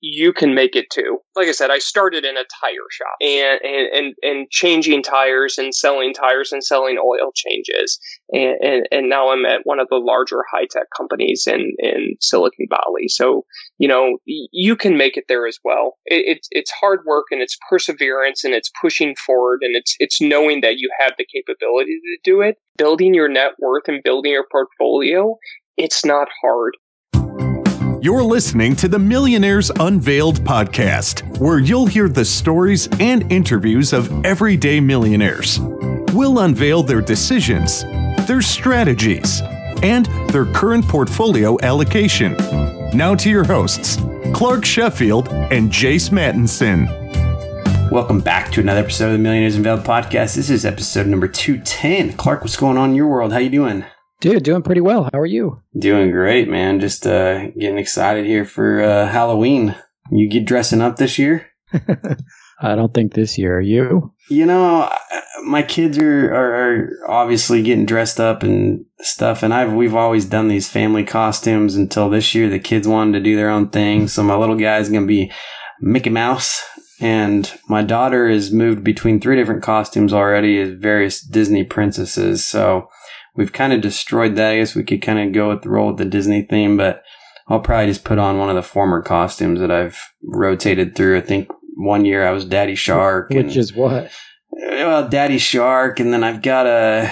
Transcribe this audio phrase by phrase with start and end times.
[0.00, 1.18] you can make it too.
[1.36, 5.58] Like I said, I started in a tire shop and, and, and, and changing tires
[5.58, 7.98] and selling tires and selling oil changes.
[8.30, 12.16] And, and, and now I'm at one of the larger high tech companies in, in
[12.20, 13.08] Silicon Valley.
[13.08, 13.44] So,
[13.78, 15.98] you know, you can make it there as well.
[16.06, 20.20] It, it's, it's hard work and it's perseverance and it's pushing forward and it's, it's
[20.20, 24.32] knowing that you have the capability to do it, building your net worth and building
[24.32, 25.36] your portfolio.
[25.76, 26.74] It's not hard.
[28.02, 34.24] You're listening to the Millionaires Unveiled podcast, where you'll hear the stories and interviews of
[34.24, 35.60] everyday millionaires.
[36.14, 37.82] We'll unveil their decisions,
[38.26, 39.42] their strategies,
[39.82, 42.38] and their current portfolio allocation.
[42.96, 43.98] Now to your hosts,
[44.32, 46.88] Clark Sheffield and Jace Mattinson.
[47.90, 50.36] Welcome back to another episode of the Millionaires Unveiled podcast.
[50.36, 52.14] This is episode number 210.
[52.14, 53.34] Clark, what's going on in your world?
[53.34, 53.84] How you doing?
[54.20, 55.08] Dude, doing pretty well.
[55.10, 55.62] How are you?
[55.78, 56.78] Doing great, man.
[56.78, 59.74] Just uh, getting excited here for uh, Halloween.
[60.12, 61.46] You get dressing up this year?
[62.60, 63.56] I don't think this year.
[63.56, 64.12] Are you?
[64.28, 64.92] You know,
[65.44, 70.26] my kids are, are, are, obviously getting dressed up and stuff, and I've we've always
[70.26, 72.50] done these family costumes until this year.
[72.50, 75.32] The kids wanted to do their own thing, so my little guy's gonna be
[75.80, 76.62] Mickey Mouse,
[77.00, 82.46] and my daughter has moved between three different costumes already as various Disney princesses.
[82.46, 82.90] So
[83.40, 84.52] we've kind of destroyed that.
[84.52, 87.02] I guess we could kind of go with the roll with the Disney theme, but
[87.48, 91.16] I'll probably just put on one of the former costumes that I've rotated through.
[91.16, 93.30] I think one year I was Daddy Shark.
[93.30, 94.12] Which and, is what?
[94.52, 97.10] Well, Daddy Shark, and then I've got a,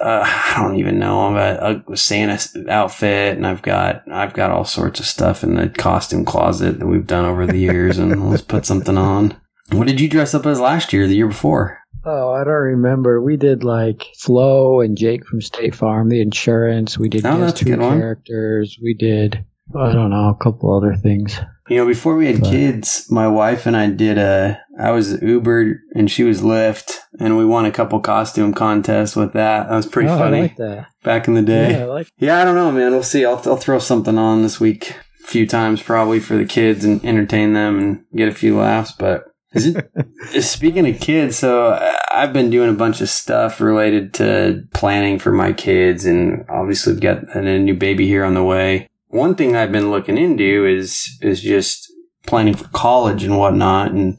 [0.00, 4.66] a I don't even know, a, a Santa outfit, and I've got I've got all
[4.66, 8.42] sorts of stuff in the costume closet that we've done over the years, and let's
[8.42, 9.34] put something on.
[9.72, 11.08] What did you dress up as last year?
[11.08, 11.78] The year before?
[12.06, 13.20] Oh, I don't remember.
[13.22, 16.98] We did like Flo and Jake from State Farm, the insurance.
[16.98, 18.78] We did oh, two characters.
[18.82, 21.38] We did I don't know a couple other things.
[21.68, 22.50] You know, before we had but.
[22.50, 24.60] kids, my wife and I did a.
[24.78, 29.32] I was Uber and she was Lyft, and we won a couple costume contests with
[29.32, 29.68] that.
[29.68, 30.38] That was pretty oh, funny.
[30.38, 30.86] I like that.
[31.02, 31.72] Back in the day.
[31.72, 32.08] Yeah, I like.
[32.18, 32.92] Yeah, I don't know, man.
[32.92, 33.24] We'll see.
[33.24, 37.02] I'll I'll throw something on this week a few times probably for the kids and
[37.04, 39.33] entertain them and get a few laughs, but
[40.40, 45.18] speaking of kids, so uh, I've been doing a bunch of stuff related to planning
[45.18, 48.88] for my kids, and obviously we've got a new baby here on the way.
[49.08, 51.92] One thing I've been looking into is is just
[52.26, 54.18] planning for college and whatnot, and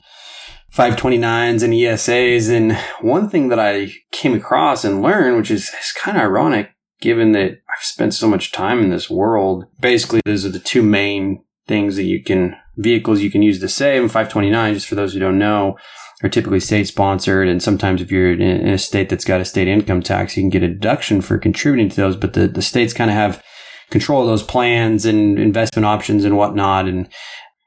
[0.76, 2.50] 529s and ESAs.
[2.50, 6.72] And one thing that I came across and learned, which is, is kind of ironic,
[7.00, 9.66] given that I've spent so much time in this world.
[9.80, 13.86] Basically, those are the two main things that you can vehicles you can use the.
[13.86, 15.78] And 529, just for those who don't know,
[16.24, 17.48] are typically state sponsored.
[17.48, 20.50] And sometimes if you're in a state that's got a state income tax, you can
[20.50, 22.16] get a deduction for contributing to those.
[22.16, 23.44] But the, the states kind of have
[23.90, 26.88] control of those plans and investment options and whatnot.
[26.88, 27.10] And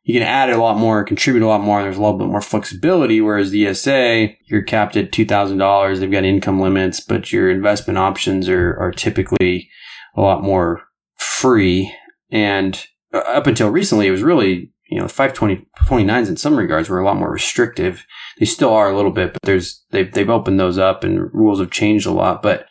[0.04, 1.82] you can add a lot more, contribute a lot more.
[1.82, 3.20] There's a little bit more flexibility.
[3.20, 6.00] Whereas the ESA, you're capped at $2,000.
[6.00, 9.68] They've got income limits, but your investment options are, are typically
[10.16, 10.80] a lot more
[11.16, 11.94] free.
[12.30, 12.82] And
[13.12, 17.04] uh, up until recently, it was really you know, 529s in some regards were a
[17.04, 18.06] lot more restrictive.
[18.38, 21.60] They still are a little bit, but there's, they've, they've opened those up and rules
[21.60, 22.42] have changed a lot.
[22.42, 22.66] But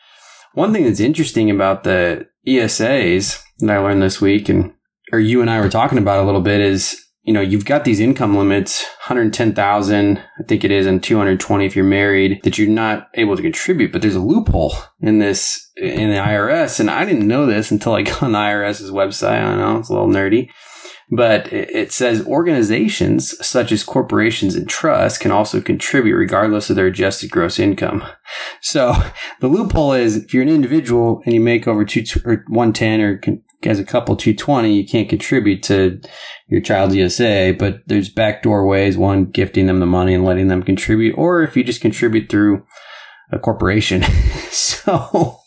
[0.54, 4.74] one thing that's interesting about the ESAs that I learned this week and,
[5.12, 7.84] or you and I were talking about a little bit is, you know, you've got
[7.84, 12.70] these income limits, 110,000, I think it is, and 220 if you're married, that you're
[12.70, 13.92] not able to contribute.
[13.92, 16.80] But there's a loophole in this, in the IRS.
[16.80, 19.44] And I didn't know this until I got on the IRS's website.
[19.44, 20.50] I know it's a little nerdy
[21.10, 26.88] but it says organizations such as corporations and trusts can also contribute regardless of their
[26.88, 28.04] adjusted gross income.
[28.62, 28.94] So
[29.40, 33.22] the loophole is if you're an individual and you make over two or 110 or
[33.64, 36.00] as a couple 220, you can't contribute to
[36.48, 40.62] your child's ESA, but there's backdoor ways, one gifting them the money and letting them
[40.62, 42.64] contribute, or if you just contribute through
[43.32, 44.04] a corporation.
[44.52, 45.40] so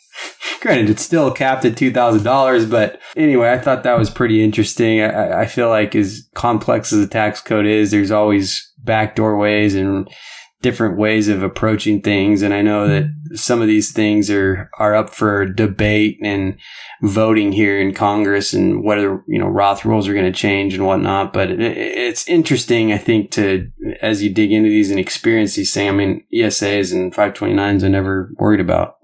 [0.60, 5.00] Granted, it's still capped at $2,000, but anyway, I thought that was pretty interesting.
[5.00, 9.74] I, I feel like as complex as the tax code is, there's always backdoor ways
[9.74, 10.08] and
[10.62, 12.42] different ways of approaching things.
[12.42, 16.58] And I know that some of these things are, are up for debate and
[17.02, 20.86] voting here in Congress and whether, you know, Roth rules are going to change and
[20.86, 21.32] whatnot.
[21.32, 23.70] But it, it's interesting, I think, to,
[24.02, 27.88] as you dig into these and experience these things, I mean, ESAs and 529s I
[27.88, 28.96] never worried about.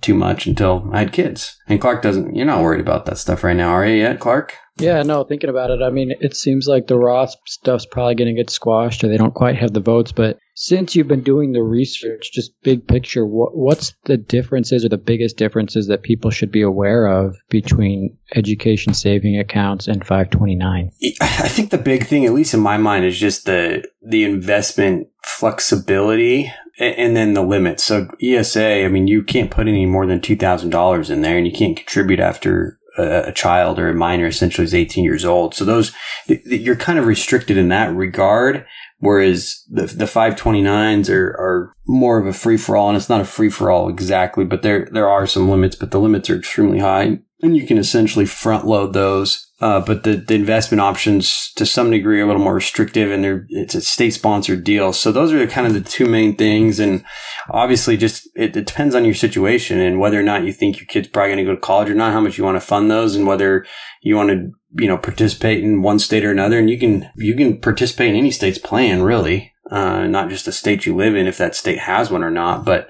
[0.00, 1.56] Too much until I had kids.
[1.68, 2.34] And Clark doesn't.
[2.34, 3.96] You're not worried about that stuff right now, are you?
[3.96, 4.54] Yet, Clark?
[4.80, 5.24] Yeah, no.
[5.24, 8.50] Thinking about it, I mean, it seems like the Roth stuff's probably going to get
[8.50, 10.12] squashed, or they don't quite have the votes.
[10.12, 14.88] But since you've been doing the research, just big picture, what, what's the differences or
[14.88, 20.90] the biggest differences that people should be aware of between education saving accounts and 529?
[21.20, 25.08] I think the big thing, at least in my mind, is just the the investment
[25.22, 26.50] flexibility
[26.80, 27.84] and then the limits.
[27.84, 31.36] So ESA, I mean, you can't put any more than two thousand dollars in there,
[31.36, 35.24] and you can't contribute after a, a, child or a minor essentially is eighteen years
[35.24, 35.54] old.
[35.54, 35.92] So those
[36.26, 38.66] you're kind of restricted in that regard.
[39.02, 43.22] Whereas the the 529s are, are more of a free for all, and it's not
[43.22, 46.36] a free for all exactly, but there there are some limits, but the limits are
[46.36, 51.52] extremely high, and you can essentially front load those uh, but the, the investment options
[51.54, 54.92] to some degree are a little more restrictive and they're, it's a state sponsored deal.
[54.94, 56.80] So those are kind of the two main things.
[56.80, 57.04] And
[57.50, 60.86] obviously just it, it depends on your situation and whether or not you think your
[60.86, 62.90] kid's probably going to go to college or not, how much you want to fund
[62.90, 63.66] those and whether
[64.00, 66.58] you want to, you know, participate in one state or another.
[66.58, 70.52] And you can, you can participate in any state's plan really, uh, not just the
[70.52, 72.88] state you live in if that state has one or not, but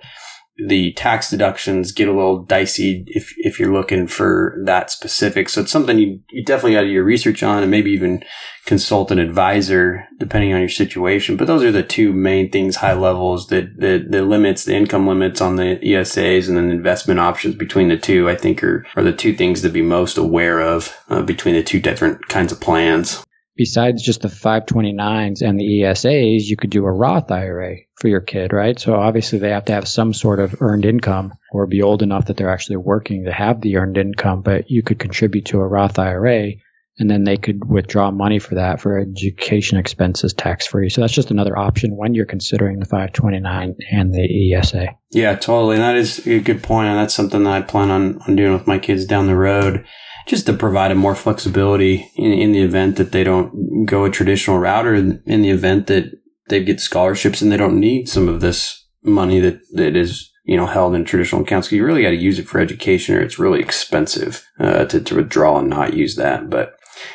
[0.67, 5.49] the tax deductions get a little dicey if if you're looking for that specific.
[5.49, 8.23] So it's something you, you definitely got to do your research on and maybe even
[8.67, 11.37] consult an advisor depending on your situation.
[11.37, 15.07] But those are the two main things, high levels, the, the, the limits, the income
[15.07, 18.87] limits on the ESAs and then the investment options between the two, I think are,
[18.97, 22.53] are the two things to be most aware of uh, between the two different kinds
[22.53, 23.25] of plans
[23.61, 28.23] besides just the 529s and the ESAs, you could do a Roth IRA for your
[28.23, 28.81] kid, right?
[28.81, 32.25] So obviously they have to have some sort of earned income or be old enough
[32.25, 35.69] that they're actually working to have the earned income, but you could contribute to a
[35.69, 36.53] Roth IRA
[36.99, 40.89] and then they could withdraw money for that for education expenses tax free.
[40.89, 44.97] So that's just another option when you're considering the 529 and the ESA.
[45.11, 45.75] Yeah, totally.
[45.75, 46.89] And that is a good point.
[46.89, 49.85] And that's something that I plan on, on doing with my kids down the road
[50.27, 54.11] just to provide them more flexibility in, in the event that they don't go a
[54.11, 56.11] traditional route or in, the event that
[56.49, 60.57] they get scholarships and they don't need some of this money that, that is, you
[60.57, 61.69] know, held in traditional accounts.
[61.69, 65.01] Cause you really got to use it for education or it's really expensive, uh, to,
[65.01, 66.51] to withdraw and not use that.
[66.51, 66.75] But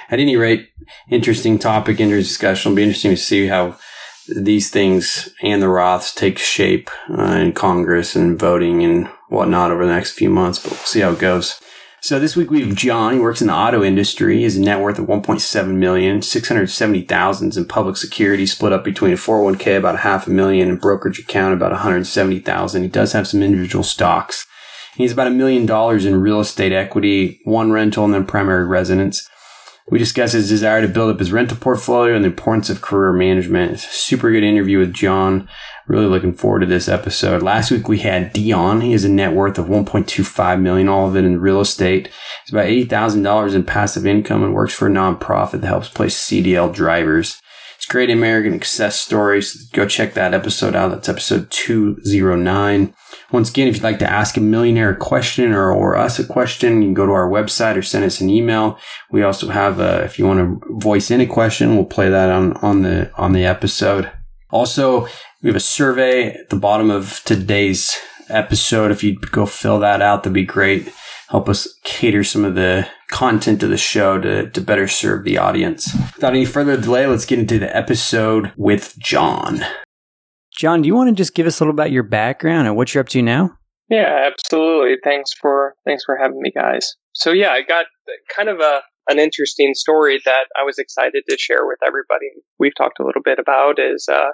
[0.09, 0.69] at any rate,
[1.09, 2.71] interesting topic, interesting discussion.
[2.71, 3.77] It'll be interesting to see how
[4.27, 9.85] these things and the Roths take shape uh, in Congress and voting and whatnot over
[9.85, 11.59] the next few months, but we'll see how it goes.
[12.05, 13.13] So this week we have John.
[13.13, 14.45] He works in the auto industry.
[14.45, 19.75] A net worth of 1.7 million, 670,000 in public security split up between a 401k
[19.75, 22.83] about a half a million and brokerage account about 170,000.
[22.83, 24.45] He does have some individual stocks.
[24.95, 29.27] He's about a million dollars in real estate equity, one rental and then primary residence.
[29.89, 33.13] We discuss his desire to build up his rental portfolio and the importance of career
[33.13, 33.79] management.
[33.79, 35.49] Super good interview with John.
[35.87, 37.43] Really looking forward to this episode.
[37.43, 38.81] Last week we had Dion.
[38.81, 42.09] He has a net worth of 1.25 million, all of it in real estate.
[42.41, 46.73] It's about $80,000 in passive income and works for a nonprofit that helps place CDL
[46.73, 47.39] drivers.
[47.85, 49.69] It's great American success stories.
[49.69, 50.89] Go check that episode out.
[50.89, 52.95] That's episode 209.
[53.31, 56.25] Once again, if you'd like to ask a millionaire a question or, or us a
[56.25, 58.79] question, you can go to our website or send us an email.
[59.11, 62.31] We also have, a, if you want to voice in a question, we'll play that
[62.31, 64.11] on, on the, on the episode.
[64.49, 65.07] Also,
[65.41, 67.95] we have a survey at the bottom of today's
[68.29, 68.91] episode.
[68.91, 70.91] If you go fill that out, that'd be great.
[71.29, 75.37] Help us cater some of the content of the show to, to better serve the
[75.37, 75.93] audience.
[76.15, 79.61] Without any further delay, let's get into the episode with John.
[80.57, 82.93] John, do you want to just give us a little about your background and what
[82.93, 83.57] you're up to now?
[83.89, 84.95] Yeah, absolutely.
[85.03, 86.95] Thanks for thanks for having me, guys.
[87.13, 87.85] So yeah, I got
[88.35, 92.25] kind of a an interesting story that I was excited to share with everybody.
[92.57, 94.29] We've talked a little bit about is uh,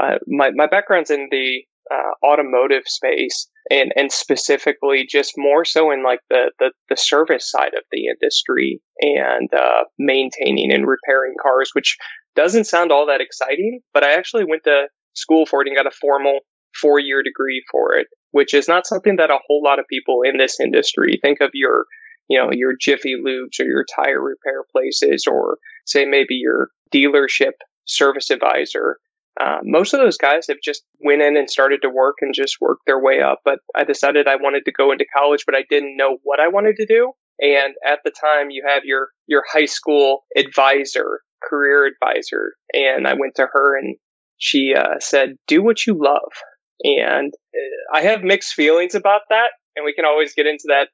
[0.00, 5.90] uh, my my background's in the uh, automotive space, and and specifically just more so
[5.90, 11.34] in like the the, the service side of the industry and uh, maintaining and repairing
[11.42, 11.96] cars, which
[12.34, 13.80] doesn't sound all that exciting.
[13.94, 16.40] But I actually went to school for it and got a formal
[16.80, 20.20] four year degree for it, which is not something that a whole lot of people
[20.24, 21.86] in this industry think of your
[22.28, 27.52] you know your Jiffy Lubes or your tire repair places, or say maybe your dealership
[27.86, 28.98] service advisor
[29.40, 32.56] uh, most of those guys have just went in and started to work and just
[32.60, 33.40] worked their way up.
[33.44, 36.48] But I decided I wanted to go into college, but I didn't know what I
[36.48, 37.12] wanted to do.
[37.38, 43.12] And at the time, you have your your high school advisor, career advisor, and I
[43.12, 43.96] went to her and
[44.38, 46.32] she uh, said, "Do what you love."
[46.82, 50.88] And uh, I have mixed feelings about that, and we can always get into that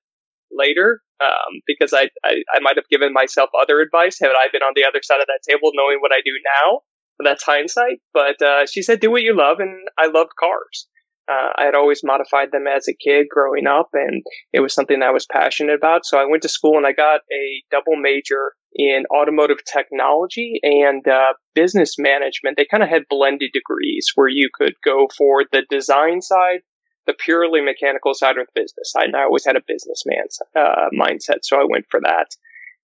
[0.50, 4.62] later um, because I, I I might have given myself other advice had I been
[4.62, 6.80] on the other side of that table, knowing what I do now
[7.24, 8.00] that's hindsight.
[8.12, 10.88] But uh, she said, "Do what you love," and I loved cars.
[11.30, 15.00] Uh, I had always modified them as a kid growing up, and it was something
[15.00, 16.04] that I was passionate about.
[16.04, 21.06] So I went to school and I got a double major in automotive technology and
[21.06, 22.56] uh, business management.
[22.56, 26.60] They kind of had blended degrees where you could go for the design side,
[27.06, 29.04] the purely mechanical side, or the business side.
[29.04, 30.24] And I always had a businessman
[30.56, 32.26] uh, mindset, so I went for that.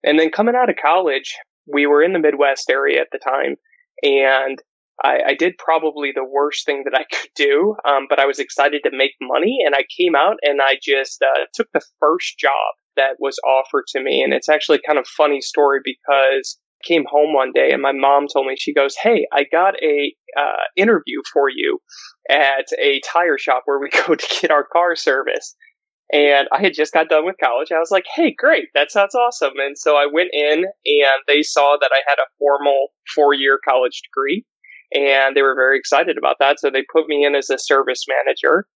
[0.05, 3.57] And then coming out of college, we were in the Midwest area at the time,
[4.03, 4.59] and
[5.03, 8.39] I, I, did probably the worst thing that I could do, um, but I was
[8.39, 12.39] excited to make money, and I came out and I just uh, took the first
[12.39, 12.53] job
[12.97, 17.05] that was offered to me, and it's actually kind of funny story because I came
[17.09, 20.65] home one day and my mom told me she goes, "Hey, I got a uh,
[20.77, 21.81] interview for you
[22.29, 25.57] at a tire shop where we go to get our car serviced."
[26.13, 27.71] And I had just got done with college.
[27.71, 29.59] I was like, hey, great, that sounds awesome.
[29.59, 33.59] And so I went in and they saw that I had a formal four year
[33.63, 34.45] college degree
[34.93, 36.61] and they were very excited about that.
[36.61, 38.67] So they put me in as a service manager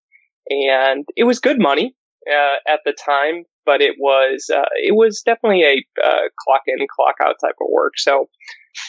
[0.49, 1.95] and it was good money
[2.31, 6.87] uh, at the time, but it was, uh, it was definitely a uh, clock in,
[6.95, 7.95] clock out type of work.
[7.97, 8.29] So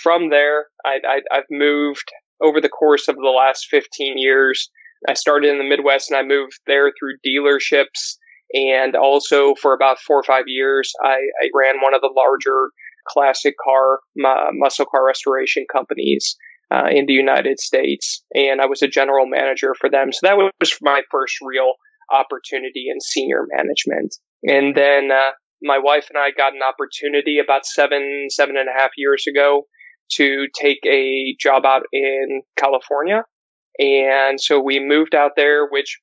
[0.01, 4.69] from there, I, I, I've moved over the course of the last 15 years.
[5.07, 8.17] I started in the Midwest and I moved there through dealerships
[8.53, 12.69] and also for about four or five years, I, I ran one of the larger
[13.07, 16.35] classic car, muscle car restoration companies
[16.71, 18.23] uh, in the United States.
[18.33, 20.11] And I was a general manager for them.
[20.11, 21.73] So that was my first real
[22.11, 24.15] opportunity in senior management.
[24.43, 25.31] And then uh,
[25.61, 29.63] my wife and I got an opportunity about seven, seven and a half years ago
[30.13, 33.23] to take a job out in California.
[33.79, 35.99] And so we moved out there, which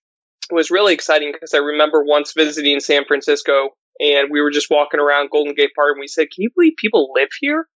[0.52, 5.00] was really exciting because I remember once visiting San Francisco and we were just walking
[5.00, 7.66] around Golden Gate Park and we said, Can you believe people live here?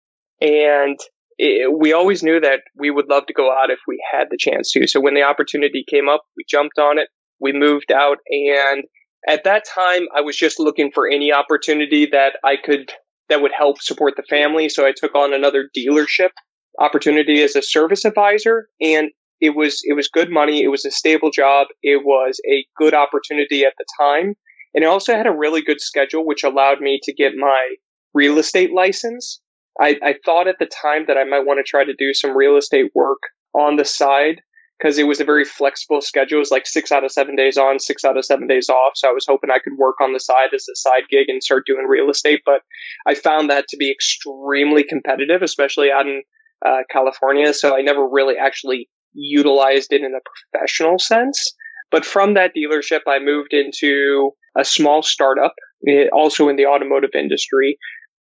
[0.41, 0.99] And
[1.39, 4.39] it, we always knew that we would love to go out if we had the
[4.39, 4.87] chance to.
[4.87, 7.09] So when the opportunity came up, we jumped on it.
[7.41, 8.19] We moved out.
[8.29, 8.85] And
[9.29, 12.93] at that time, I was just looking for any opportunity that I could,
[13.29, 14.69] that would help support the family.
[14.69, 16.31] So I took on another dealership
[16.79, 18.69] opportunity as a service advisor.
[18.81, 20.63] And it was it was good money.
[20.63, 21.69] It was a stable job.
[21.83, 24.35] It was a good opportunity at the time,
[24.75, 27.77] and it also had a really good schedule, which allowed me to get my
[28.13, 29.41] real estate license.
[29.81, 32.37] I, I thought at the time that I might want to try to do some
[32.37, 33.19] real estate work
[33.55, 34.41] on the side
[34.79, 36.37] because it was a very flexible schedule.
[36.37, 38.93] It was like six out of seven days on, six out of seven days off.
[38.97, 41.43] So I was hoping I could work on the side as a side gig and
[41.43, 42.43] start doing real estate.
[42.45, 42.63] But
[43.07, 46.23] I found that to be extremely competitive, especially out in
[46.65, 47.53] uh, California.
[47.55, 51.55] So I never really actually utilized it in a professional sense.
[51.91, 55.55] But from that dealership, I moved into a small startup,
[55.89, 57.79] eh, also in the automotive industry,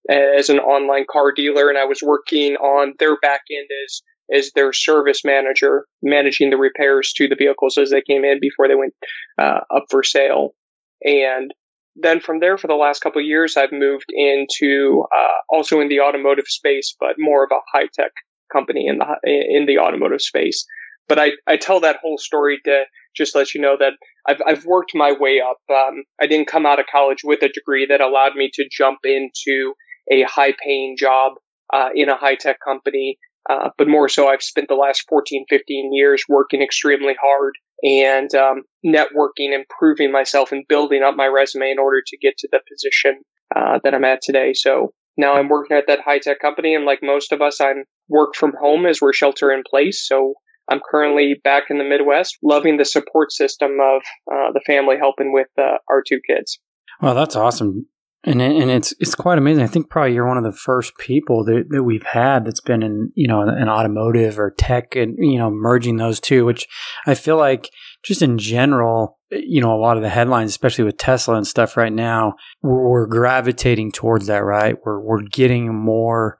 [0.10, 4.02] as an online car dealer, and I was working on their back end as
[4.34, 8.68] as their service manager, managing the repairs to the vehicles as they came in before
[8.68, 8.94] they went
[9.38, 10.56] uh, up for sale.
[11.04, 11.54] And
[11.96, 15.90] then from there, for the last couple of years, I've moved into uh, also in
[15.90, 18.12] the automotive space, but more of a high tech
[18.52, 20.66] company in the in the automotive space.
[21.08, 22.84] But I, I tell that whole story to
[23.16, 23.94] just let you know that
[24.28, 25.58] I've, I've worked my way up.
[25.70, 29.00] Um, I didn't come out of college with a degree that allowed me to jump
[29.04, 29.74] into
[30.12, 31.34] a high paying job
[31.74, 33.18] uh, in a high tech company.
[33.50, 38.34] Uh, but more so, I've spent the last 14, 15 years working extremely hard and
[38.36, 42.62] um, networking, improving myself, and building up my resume in order to get to the
[42.72, 43.22] position
[43.54, 44.54] uh, that I'm at today.
[44.54, 47.84] So now I'm working at that high tech company, and like most of us, I'm
[48.08, 50.08] work from home as we're shelter in place.
[50.08, 50.36] So
[50.70, 54.02] I'm currently back in the Midwest, loving the support system of
[54.32, 56.60] uh, the family helping with uh, our two kids.
[57.02, 57.88] Well, that's awesome.
[58.26, 59.64] And and it's it's quite amazing.
[59.64, 62.82] I think probably you're one of the first people that, that we've had that's been
[62.82, 66.66] in you know an automotive or tech and you know merging those two, which
[67.06, 67.70] I feel like
[68.02, 71.76] just in general, you know, a lot of the headlines, especially with Tesla and stuff
[71.76, 74.78] right now, we're, we're gravitating towards that, right?
[74.86, 76.38] We're we're getting more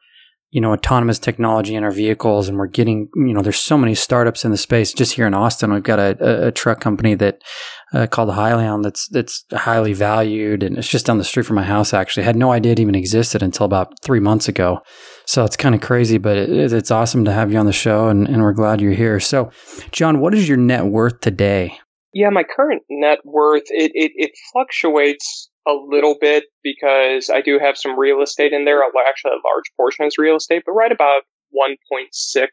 [0.54, 3.96] you know, autonomous technology in our vehicles, and we're getting, you know, there's so many
[3.96, 4.94] startups in the space.
[4.94, 7.42] Just here in Austin, we've got a, a, a truck company that
[7.92, 11.64] uh, called Hyliion that's that's highly valued, and it's just down the street from my
[11.64, 11.92] house.
[11.92, 14.82] Actually, I had no idea it even existed until about three months ago.
[15.26, 18.10] So it's kind of crazy, but it, it's awesome to have you on the show,
[18.10, 19.20] and, and we're glad you're here.
[19.20, 19.50] So,
[19.92, 21.80] John, what is your net worth today?
[22.14, 27.60] Yeah, my current net worth it, it, it fluctuates a little bit because I do
[27.60, 28.82] have some real estate in there.
[28.84, 31.22] Actually, a large portion is real estate, but right about
[31.56, 32.48] 1.6,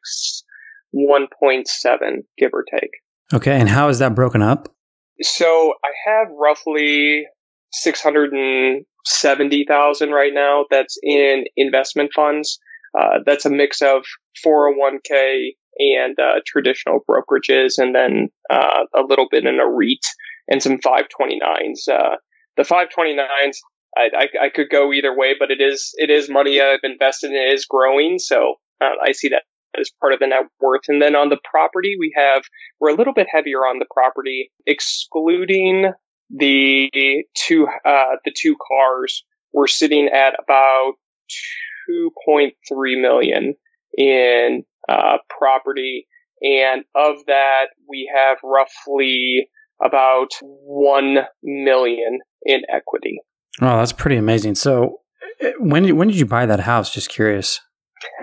[0.94, 2.90] 1.7, give or take.
[3.32, 3.58] Okay.
[3.58, 4.68] And how is that broken up?
[5.22, 7.26] So I have roughly
[7.72, 12.60] 670,000 right now that's in investment funds.
[12.98, 14.04] Uh, that's a mix of
[14.44, 20.04] 401k and uh, traditional brokerages, and then uh, a little bit in a REIT
[20.48, 21.88] and some 529s.
[22.56, 23.56] The 529s,
[23.96, 27.30] I, I, I, could go either way, but it is it is money I've invested
[27.30, 27.36] in.
[27.36, 29.42] It is growing, so uh, I see that
[29.78, 30.82] as part of the net worth.
[30.88, 32.42] And then on the property, we have
[32.80, 35.92] we're a little bit heavier on the property, excluding
[36.30, 39.24] the two uh, the two cars.
[39.52, 40.92] We're sitting at about
[41.90, 42.52] 2.3
[43.00, 43.54] million
[43.96, 46.06] in uh, property.
[46.42, 49.48] And of that, we have roughly
[49.84, 53.20] about 1 million in equity.
[53.60, 54.54] Oh, that's pretty amazing.
[54.54, 55.00] So
[55.40, 56.92] eh, when did, when did you buy that house?
[56.92, 57.60] Just curious.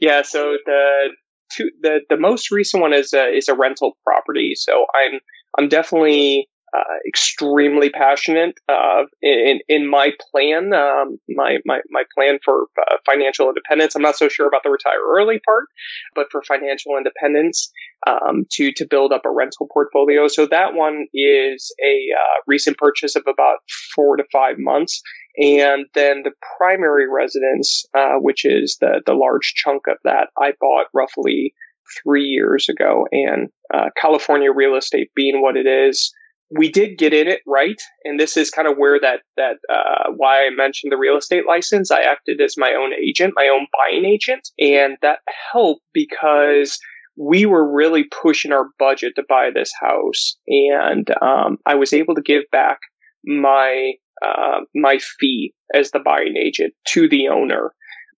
[0.00, 0.22] yeah.
[0.22, 1.08] So the,
[1.52, 4.54] two, the, the most recent one is a, is a rental property.
[4.54, 5.20] So I'm,
[5.58, 12.38] I'm definitely uh, extremely passionate uh, in in my plan, um, my, my my plan
[12.44, 13.94] for uh, financial independence.
[13.94, 15.66] I'm not so sure about the retire early part,
[16.14, 17.70] but for financial independence,
[18.06, 20.26] um, to to build up a rental portfolio.
[20.28, 23.58] So that one is a uh, recent purchase of about
[23.94, 25.00] four to five months,
[25.38, 30.52] and then the primary residence, uh, which is the the large chunk of that, I
[30.60, 31.54] bought roughly
[32.02, 36.12] three years ago, and uh, California real estate being what it is
[36.50, 40.12] we did get in it right, and this is kind of where that that uh,
[40.16, 41.90] why I mentioned the real estate license.
[41.90, 45.18] I acted as my own agent, my own buying agent, and that
[45.52, 46.78] helped because
[47.16, 52.14] we were really pushing our budget to buy this house, and um, I was able
[52.14, 52.78] to give back
[53.24, 53.92] my
[54.24, 57.72] uh, my fee as the buying agent to the owner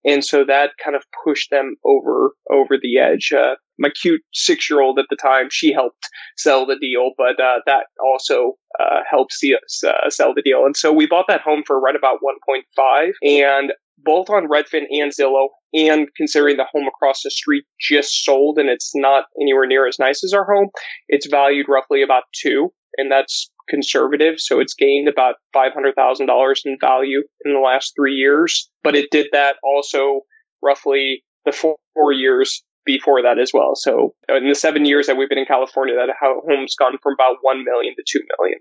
[0.04, 3.32] and so that kind of pushed them over over the edge.
[3.32, 7.42] Uh, my cute six year old at the time, she helped sell the deal, but
[7.42, 10.64] uh, that also uh, helped see us uh, sell the deal.
[10.64, 13.72] And so we bought that home for right about 1.5, and
[14.04, 18.68] both on Redfin and Zillow, and considering the home across the street just sold and
[18.68, 20.68] it's not anywhere near as nice as our home,
[21.08, 24.34] it's valued roughly about two, and that's conservative.
[24.38, 28.70] So it's gained about $500,000 in value in the last three years.
[28.82, 30.22] But it did that also
[30.62, 33.72] roughly the four, four years before that as well.
[33.74, 37.36] So in the seven years that we've been in California, that home's gone from about
[37.42, 38.58] 1 million to 2 million.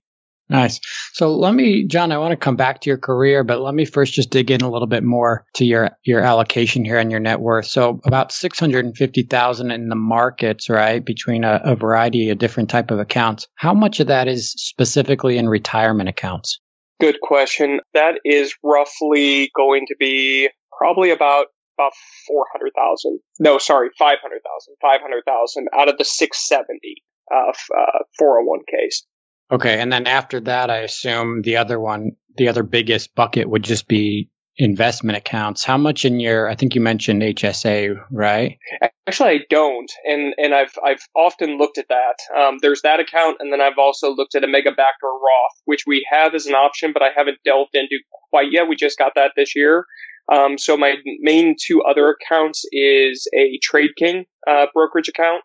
[0.50, 0.80] Nice.
[1.12, 3.84] So let me, John, I want to come back to your career, but let me
[3.84, 7.20] first just dig in a little bit more to your your allocation here and your
[7.20, 7.66] net worth.
[7.66, 12.30] So about six hundred and fifty thousand in the markets, right, between a, a variety
[12.30, 13.48] of different type of accounts.
[13.56, 16.60] How much of that is specifically in retirement accounts?
[17.02, 17.82] Good question.
[17.94, 21.94] That is roughly going to be probably about about
[22.28, 23.20] 400,000.
[23.40, 24.76] No, sorry, 500,000.
[24.82, 26.96] 500,000 out of the 670
[27.32, 29.04] uh, uh, 401ks.
[29.52, 33.64] Okay, and then after that, I assume the other one, the other biggest bucket would
[33.64, 35.64] just be investment accounts.
[35.64, 36.50] How much in your?
[36.50, 38.58] I think you mentioned HSA, right?
[39.08, 42.16] Actually, I don't, and and I've I've often looked at that.
[42.38, 45.84] Um, there's that account, and then I've also looked at a mega backdoor Roth, which
[45.88, 48.68] we have as an option, but I haven't delved into quite yet.
[48.68, 49.86] We just got that this year.
[50.32, 55.44] Um, so my main two other accounts is a TradeKing uh, brokerage account,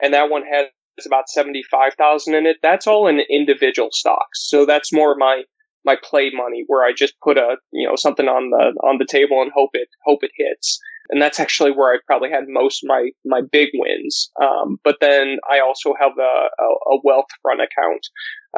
[0.00, 0.66] and that one has
[1.06, 2.56] about 75,000 in it.
[2.62, 4.48] That's all in individual stocks.
[4.48, 5.42] So that's more my,
[5.84, 9.06] my play money where I just put a, you know, something on the, on the
[9.06, 10.78] table and hope it, hope it hits.
[11.10, 14.30] And that's actually where I probably had most of my, my big wins.
[14.40, 18.06] Um, but then I also have a, a, a Wealthfront account,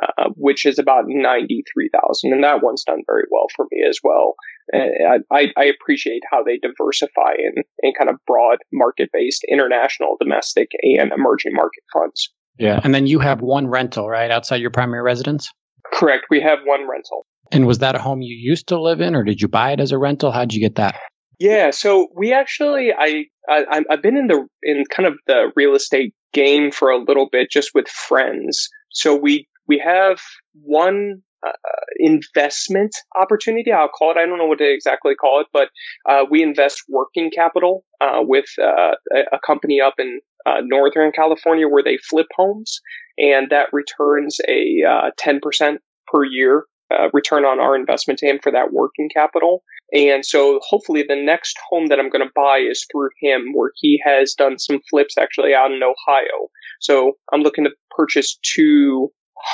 [0.02, 2.32] uh, which is about 93,000.
[2.32, 4.34] And that one's done very well for me as well.
[4.74, 10.68] I, I appreciate how they diversify in, in kind of broad market based international, domestic,
[10.82, 12.32] and emerging market funds.
[12.58, 12.80] Yeah.
[12.84, 15.50] And then you have one rental, right, outside your primary residence?
[15.92, 16.26] Correct.
[16.30, 17.26] We have one rental.
[17.50, 19.80] And was that a home you used to live in, or did you buy it
[19.80, 20.30] as a rental?
[20.30, 20.98] How'd you get that?
[21.42, 25.74] Yeah, so we actually, I, I, I've been in the in kind of the real
[25.74, 28.68] estate game for a little bit, just with friends.
[28.90, 30.20] So we we have
[30.62, 31.50] one uh,
[31.98, 33.72] investment opportunity.
[33.72, 34.18] I'll call it.
[34.18, 35.68] I don't know what to exactly call it, but
[36.08, 38.92] uh, we invest working capital uh, with uh,
[39.32, 42.80] a company up in uh, Northern California where they flip homes,
[43.18, 46.66] and that returns a uh, ten percent per year
[47.12, 49.62] return on our investment to him for that working capital.
[49.92, 53.72] And so hopefully the next home that I'm going to buy is through him where
[53.76, 56.48] he has done some flips actually out in Ohio.
[56.80, 59.10] So I'm looking to purchase two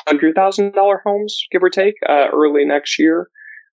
[0.06, 3.28] hundred thousand dollar homes, give or take, uh, early next year.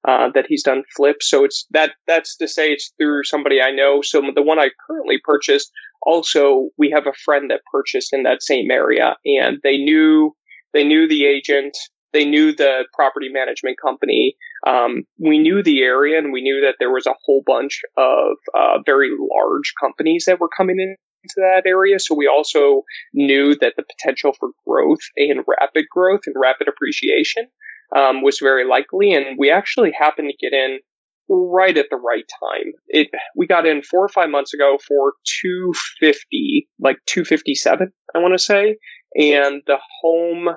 [0.07, 1.27] Uh, that he's done flips.
[1.27, 4.01] So it's that that's to say it's through somebody I know.
[4.03, 5.71] So the one I currently purchased,
[6.03, 10.35] also we have a friend that purchased in that same area, and they knew
[10.75, 11.75] they knew the agent,
[12.15, 14.35] they knew the property management company.
[14.65, 18.37] Um, we knew the area, and we knew that there was a whole bunch of
[18.57, 20.95] uh, very large companies that were coming in
[21.37, 21.99] that area.
[21.99, 27.47] So we also knew that the potential for growth and rapid growth and rapid appreciation
[27.95, 29.13] um, was very likely.
[29.13, 30.79] And we actually happened to get in
[31.27, 32.73] right at the right time.
[32.87, 38.33] It we got in four or five months ago for 250, like 257, I want
[38.33, 38.77] to say,
[39.15, 40.49] and the home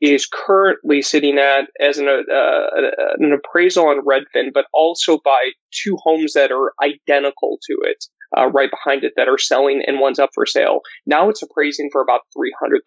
[0.00, 2.80] is currently sitting at as an uh,
[3.18, 8.04] an appraisal on Redfin, but also by two homes that are identical to it.
[8.36, 10.80] Uh, right behind it that are selling and one's up for sale.
[11.06, 12.84] Now it's appraising for about 300,000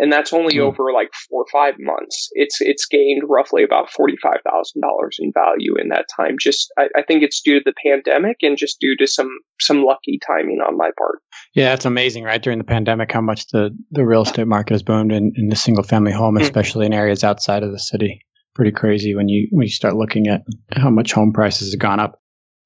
[0.00, 0.60] and that's only mm.
[0.60, 2.30] over like four or five months.
[2.32, 6.36] It's it's gained roughly about forty five thousand dollars in value in that time.
[6.40, 9.28] Just I, I, think it's due to the pandemic and just due to some
[9.60, 11.20] some lucky timing on my part.
[11.54, 12.40] Yeah, it's amazing, right?
[12.40, 15.56] During the pandemic, how much the the real estate market has boomed in, in the
[15.56, 16.42] single family home, mm.
[16.42, 18.24] especially in areas outside of the city.
[18.54, 22.00] Pretty crazy when you when you start looking at how much home prices have gone
[22.00, 22.20] up.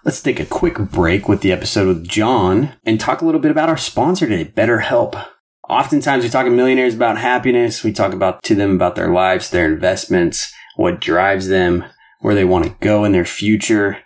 [0.04, 3.50] Let's take a quick break with the episode with John and talk a little bit
[3.50, 5.28] about our sponsor today, BetterHelp.
[5.66, 7.82] Oftentimes we talk to millionaires about happiness.
[7.82, 11.84] We talk about to them about their lives, their investments, what drives them,
[12.20, 13.98] where they want to go in their future.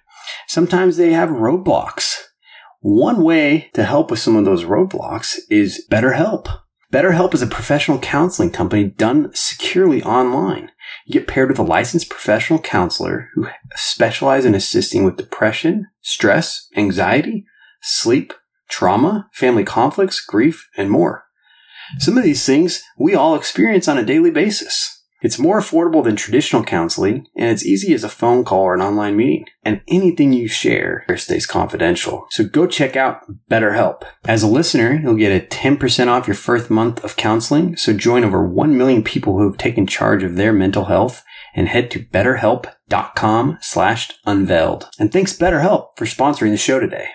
[0.46, 2.27] Sometimes they have roadblocks.
[2.80, 6.60] One way to help with some of those roadblocks is BetterHelp.
[6.92, 10.70] BetterHelp is a professional counseling company done securely online.
[11.04, 16.68] You get paired with a licensed professional counselor who specializes in assisting with depression, stress,
[16.76, 17.44] anxiety,
[17.82, 18.32] sleep,
[18.70, 21.24] trauma, family conflicts, grief, and more.
[21.98, 24.97] Some of these things we all experience on a daily basis.
[25.20, 28.80] It's more affordable than traditional counseling, and it's easy as a phone call or an
[28.80, 29.46] online meeting.
[29.64, 32.26] And anything you share stays confidential.
[32.30, 34.02] So go check out BetterHelp.
[34.24, 37.76] As a listener, you'll get a 10% off your first month of counseling.
[37.76, 41.68] So join over 1 million people who have taken charge of their mental health and
[41.68, 44.88] head to betterhelp.com slash unveiled.
[44.98, 47.08] And thanks BetterHelp for sponsoring the show today.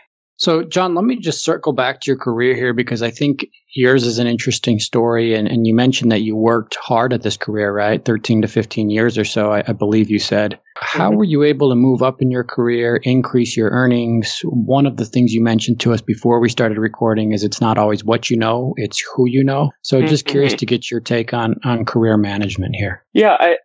[0.44, 4.06] So, John, let me just circle back to your career here because I think yours
[4.06, 5.36] is an interesting story.
[5.36, 8.04] And, and you mentioned that you worked hard at this career, right?
[8.04, 10.60] 13 to 15 years or so, I, I believe you said.
[10.76, 11.18] How mm-hmm.
[11.18, 14.42] were you able to move up in your career, increase your earnings?
[14.44, 17.78] One of the things you mentioned to us before we started recording is it's not
[17.78, 19.72] always what you know, it's who you know.
[19.82, 20.32] So, just mm-hmm.
[20.34, 23.06] curious to get your take on, on career management here.
[23.14, 23.60] Yeah, I,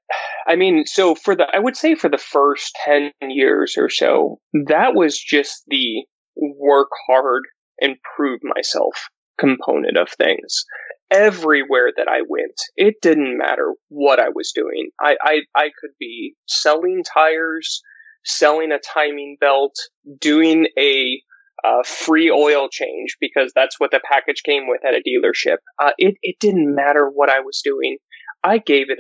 [0.47, 4.39] I mean, so for the, I would say for the first 10 years or so,
[4.69, 6.05] that was just the
[6.39, 7.45] work hard
[7.81, 10.65] and prove myself component of things.
[11.11, 14.91] Everywhere that I went, it didn't matter what I was doing.
[15.01, 17.81] I, I, I could be selling tires,
[18.25, 19.75] selling a timing belt,
[20.21, 21.23] doing a
[21.65, 25.57] uh, free oil change because that's what the package came with at a dealership.
[25.83, 27.97] Uh, it, it didn't matter what I was doing.
[28.45, 28.99] I gave it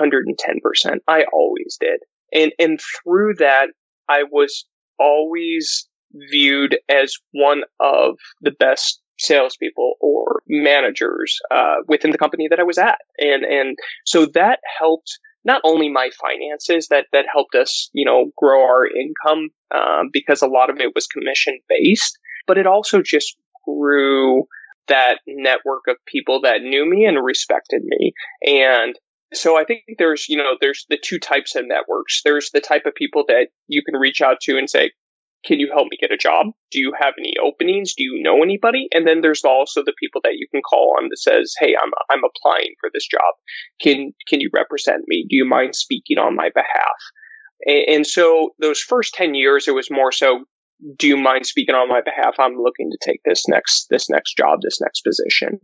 [0.00, 0.98] 110%.
[1.06, 2.00] I always did.
[2.32, 3.68] And, and through that,
[4.08, 4.66] I was
[4.98, 5.88] always
[6.30, 12.64] viewed as one of the best salespeople or managers uh, within the company that I
[12.64, 17.90] was at, and and so that helped not only my finances that that helped us
[17.92, 22.58] you know grow our income um, because a lot of it was commission based, but
[22.58, 24.44] it also just grew
[24.88, 28.12] that network of people that knew me and respected me
[28.46, 28.94] and
[29.34, 32.22] so I think there's, you know, there's the two types of networks.
[32.24, 34.92] There's the type of people that you can reach out to and say,
[35.44, 36.46] can you help me get a job?
[36.70, 37.94] Do you have any openings?
[37.96, 38.88] Do you know anybody?
[38.92, 41.90] And then there's also the people that you can call on that says, "Hey, I'm
[42.10, 43.34] I'm applying for this job.
[43.80, 45.26] Can can you represent me?
[45.28, 46.98] Do you mind speaking on my behalf?"
[47.66, 50.44] And, and so those first ten years, it was more so,
[50.98, 52.34] "Do you mind speaking on my behalf?
[52.38, 55.60] I'm looking to take this next this next job, this next position."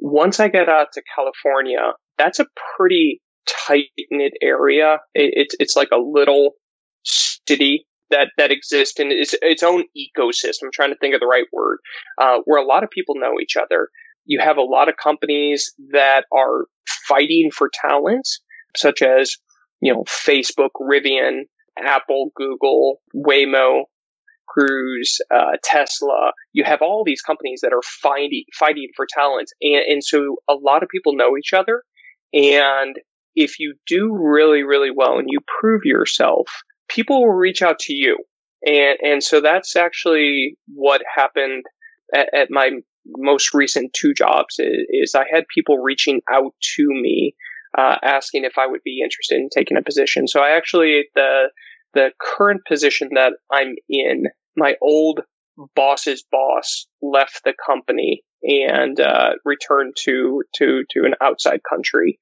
[0.00, 4.98] Once I get out to California, that's a pretty tight knit area.
[5.14, 6.52] It, it's it's like a little
[7.04, 10.64] city that that exist in its, its own ecosystem.
[10.64, 11.78] I'm trying to think of the right word,
[12.20, 13.88] uh, where a lot of people know each other.
[14.26, 16.66] You have a lot of companies that are
[17.08, 18.28] fighting for talent,
[18.76, 19.36] such as
[19.80, 21.42] you know Facebook, Rivian,
[21.78, 23.84] Apple, Google, Waymo,
[24.48, 26.32] Cruise, uh, Tesla.
[26.52, 30.54] You have all these companies that are fighting fighting for talent, and, and so a
[30.54, 31.82] lot of people know each other.
[32.32, 32.96] And
[33.36, 36.46] if you do really, really well and you prove yourself,
[36.88, 38.18] people will reach out to you.
[38.64, 41.64] And, and so that's actually what happened
[42.14, 42.70] at, at my
[43.06, 47.34] most recent two jobs is, is, I had people reaching out to me,
[47.76, 50.26] uh, asking if I would be interested in taking a position.
[50.26, 51.50] So I actually, the,
[51.92, 54.24] the current position that I'm in,
[54.56, 55.20] my old
[55.76, 62.18] boss's boss left the company and uh, returned to to to an outside country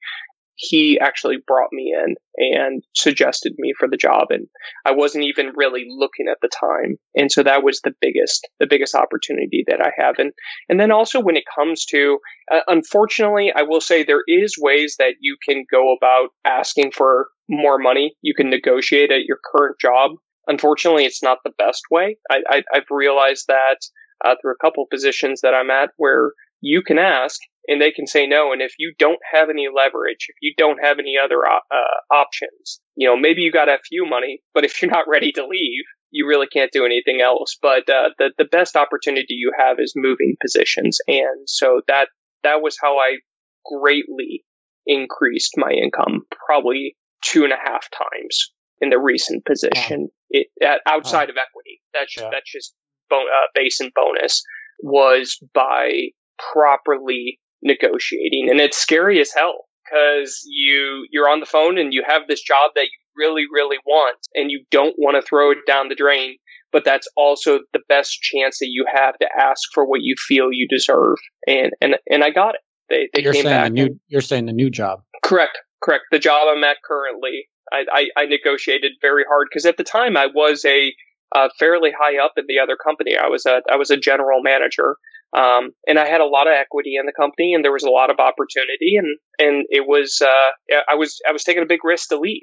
[0.55, 4.47] he actually brought me in and suggested me for the job and
[4.85, 6.97] I wasn't even really looking at the time.
[7.15, 10.31] And so that was the biggest the biggest opportunity that I have and
[10.69, 12.19] and then also when it comes to
[12.51, 17.27] uh, unfortunately I will say there is ways that you can go about asking for
[17.49, 18.15] more money.
[18.21, 20.11] You can negotiate at your current job.
[20.47, 22.17] Unfortunately, it's not the best way.
[22.29, 23.77] I, I, have realized that
[24.23, 28.07] uh, through a couple positions that I'm at where you can ask and they can
[28.07, 28.51] say no.
[28.51, 32.79] And if you don't have any leverage, if you don't have any other uh, options,
[32.95, 35.83] you know, maybe you got a few money, but if you're not ready to leave,
[36.11, 37.57] you really can't do anything else.
[37.61, 42.09] But uh, the the best opportunity you have is moving positions, and so that
[42.43, 43.17] that was how I
[43.65, 44.43] greatly
[44.85, 50.09] increased my income, probably two and a half times in the recent position.
[50.29, 52.29] It, at, outside of equity, that's yeah.
[52.31, 52.75] that's just
[53.09, 54.43] bon- uh, base and bonus
[54.81, 56.09] was by
[56.51, 58.47] properly negotiating.
[58.49, 62.41] And it's scary as hell because you, you're on the phone and you have this
[62.41, 65.95] job that you really, really want and you don't want to throw it down the
[65.95, 66.35] drain.
[66.71, 70.51] But that's also the best chance that you have to ask for what you feel
[70.51, 71.17] you deserve.
[71.47, 72.61] And, and, and I got it.
[72.89, 73.67] They, they you're came saying back.
[73.69, 75.01] The new, you're saying the new job.
[75.23, 75.57] Correct.
[75.83, 76.05] Correct.
[76.11, 80.17] The job I'm at currently, I, I, I negotiated very hard because at the time
[80.17, 80.93] I was a,
[81.35, 83.17] uh, fairly high up in the other company.
[83.17, 84.97] I was a I was a general manager,
[85.35, 87.89] um, and I had a lot of equity in the company, and there was a
[87.89, 91.83] lot of opportunity, and and it was uh, I was I was taking a big
[91.83, 92.41] risk to leave,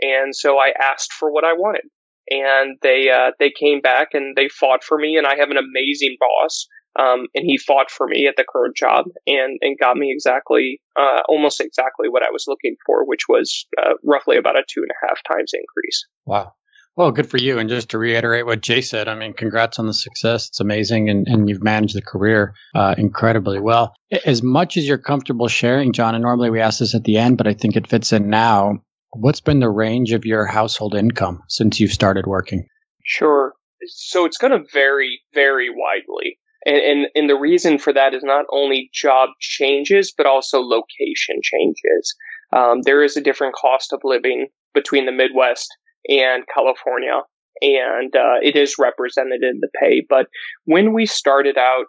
[0.00, 1.84] and so I asked for what I wanted,
[2.28, 5.56] and they uh, they came back and they fought for me, and I have an
[5.56, 6.66] amazing boss.
[6.98, 10.80] Um, and he fought for me at the current job and, and got me exactly,
[10.98, 14.80] uh, almost exactly what I was looking for, which was uh, roughly about a two
[14.80, 16.06] and a half times increase.
[16.24, 16.54] Wow.
[16.96, 17.58] Well, good for you.
[17.58, 20.48] And just to reiterate what Jay said, I mean, congrats on the success.
[20.48, 21.10] It's amazing.
[21.10, 23.94] And, and you've managed the career uh, incredibly well.
[24.24, 27.36] As much as you're comfortable sharing, John, and normally we ask this at the end,
[27.36, 28.78] but I think it fits in now.
[29.10, 32.66] What's been the range of your household income since you started working?
[33.04, 33.52] Sure.
[33.86, 36.38] So it's going to vary very widely.
[36.64, 41.40] And, and, and the reason for that is not only job changes, but also location
[41.42, 42.14] changes.
[42.54, 45.68] Um, there is a different cost of living between the Midwest
[46.08, 47.22] and California,
[47.60, 50.04] and uh, it is represented in the pay.
[50.08, 50.26] But
[50.64, 51.86] when we started out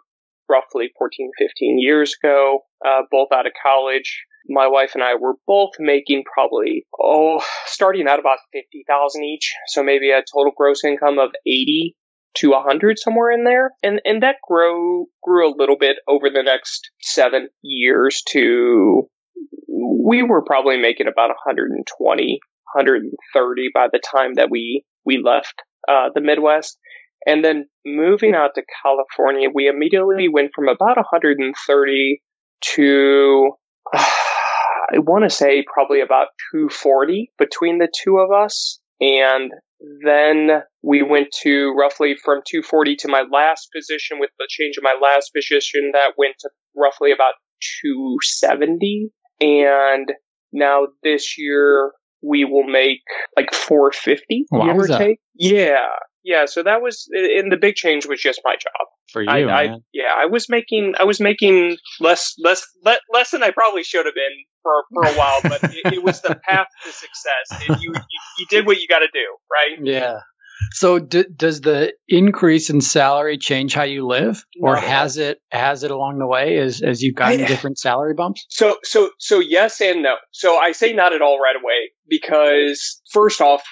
[0.48, 5.34] roughly 14, 15 years ago, uh, both out of college, my wife and I were
[5.46, 9.52] both making probably, oh, starting at about 50,000 each.
[9.66, 11.94] So maybe a total gross income of 80
[12.36, 13.72] to 100 somewhere in there.
[13.82, 19.08] And, and that grow, grew a little bit over the next seven years to,
[19.68, 22.40] we were probably making about 120
[22.74, 26.78] 130 by the time that we we left uh, the Midwest.
[27.26, 32.22] And then moving out to California, we immediately went from about 130
[32.74, 33.50] to
[33.94, 34.06] uh,
[34.90, 38.80] I want to say probably about 240 between the two of us.
[39.00, 39.52] And
[40.02, 44.82] then we went to roughly from 240 to my last position with the change of
[44.82, 47.34] my last position that went to roughly about
[47.82, 49.10] 270.
[49.40, 50.10] And
[50.52, 53.00] now this year we will make
[53.36, 55.20] like 450 wow, give or take.
[55.34, 55.86] Yeah.
[56.24, 58.86] Yeah, so that was, and the big change was just my job.
[59.12, 59.62] For you, I.
[59.62, 63.82] I, yeah, I was making, I was making less, less, less, less than I probably
[63.82, 67.68] should have been for, for a while, but it, it was the path to success.
[67.68, 69.78] It, you, you, you did what you got to do, right?
[69.82, 70.18] Yeah.
[70.72, 74.80] So d- does the increase in salary change how you live, or No.
[74.80, 78.44] has it has it along the way as as you've gotten I- different salary bumps?
[78.48, 80.14] So, so, so yes and no.
[80.32, 83.62] So I say not at all right away because first off,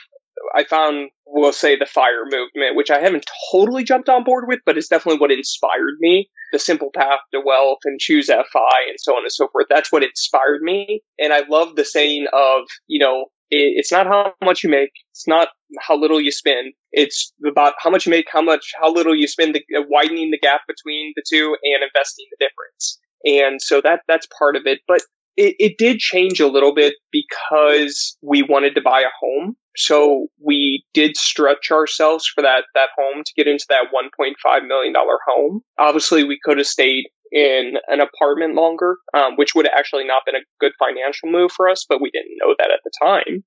[0.54, 4.60] I found, we'll say the fire movement, which I haven't totally jumped on board with,
[4.66, 6.28] but it's definitely what inspired me.
[6.52, 8.44] The simple path to wealth and ChooseFI
[8.88, 9.66] and so on and so forth.
[9.68, 11.02] That's what inspired me.
[11.18, 14.90] And I love the saying of, you know, it's not how much you make.
[15.12, 15.48] It's not
[15.80, 16.72] how little you spend.
[16.92, 20.30] It's about how much you make, how much, how little you spend, the, uh, widening
[20.30, 22.98] the gap between the two and investing the difference.
[23.24, 24.80] And so that, that's part of it.
[24.86, 25.02] But
[25.36, 29.56] it, it did change a little bit because we wanted to buy a home.
[29.76, 34.94] So we did stretch ourselves for that, that home to get into that $1.5 million
[35.26, 35.60] home.
[35.78, 40.22] Obviously we could have stayed in an apartment longer, um, which would have actually not
[40.26, 43.44] been a good financial move for us, but we didn't know that at the time.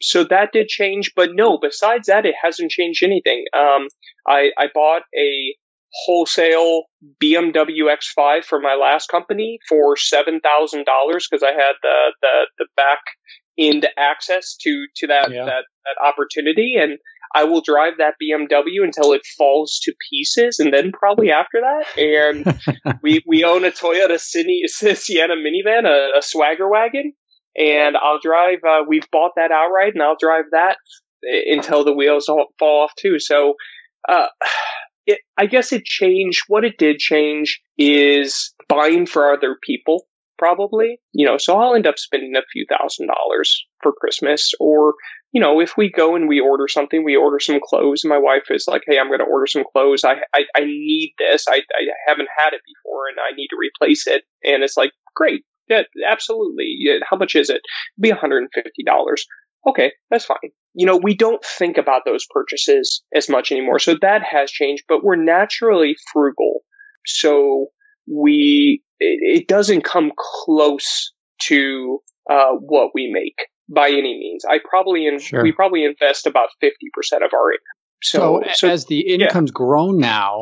[0.00, 3.44] So that did change, but no, besides that, it hasn't changed anything.
[3.56, 3.86] Um,
[4.26, 5.54] I, I bought a
[6.06, 6.84] wholesale
[7.22, 12.98] BMW X5 for my last company for $7,000 because I had the, the, the back
[13.58, 15.44] end access to, to that, Yeah.
[15.44, 16.76] that, that opportunity.
[16.80, 16.98] And
[17.34, 20.58] I will drive that BMW until it falls to pieces.
[20.58, 21.98] And then probably after that.
[21.98, 27.12] And we, we own a Toyota Sienna, Sienna minivan, a, a swagger wagon.
[27.56, 28.58] and I'll drive.
[28.66, 30.76] Uh, we've bought that outright, and I'll drive that
[31.22, 33.18] until the wheels fall off too.
[33.18, 33.54] So,
[34.08, 34.26] uh,
[35.06, 36.42] it, I guess it changed.
[36.48, 40.06] What it did change is buying for other people,
[40.42, 40.98] probably.
[41.12, 44.94] You know, so I'll end up spending a few thousand dollars for Christmas, or
[45.30, 48.18] you know, if we go and we order something, we order some clothes, and my
[48.18, 50.04] wife is like, "Hey, I'm going to order some clothes.
[50.04, 51.44] I, I I need this.
[51.48, 54.90] I I haven't had it before, and I need to replace it." And it's like,
[55.14, 56.74] great, yeah, absolutely.
[56.78, 57.60] Yeah, how much is it?
[57.96, 58.46] It'd be $150.
[59.68, 60.50] Okay, that's fine.
[60.74, 63.78] You know, we don't think about those purchases as much anymore.
[63.78, 66.62] So that has changed, but we're naturally frugal.
[67.06, 67.68] So
[68.06, 71.12] we, it, it doesn't come close
[71.42, 71.98] to
[72.30, 73.36] uh, what we make
[73.68, 74.44] by any means.
[74.48, 75.42] I probably, in, sure.
[75.42, 76.68] we probably invest about 50%
[77.16, 77.78] of our income.
[78.02, 79.54] So, so, so as the income's yeah.
[79.54, 80.40] grown now,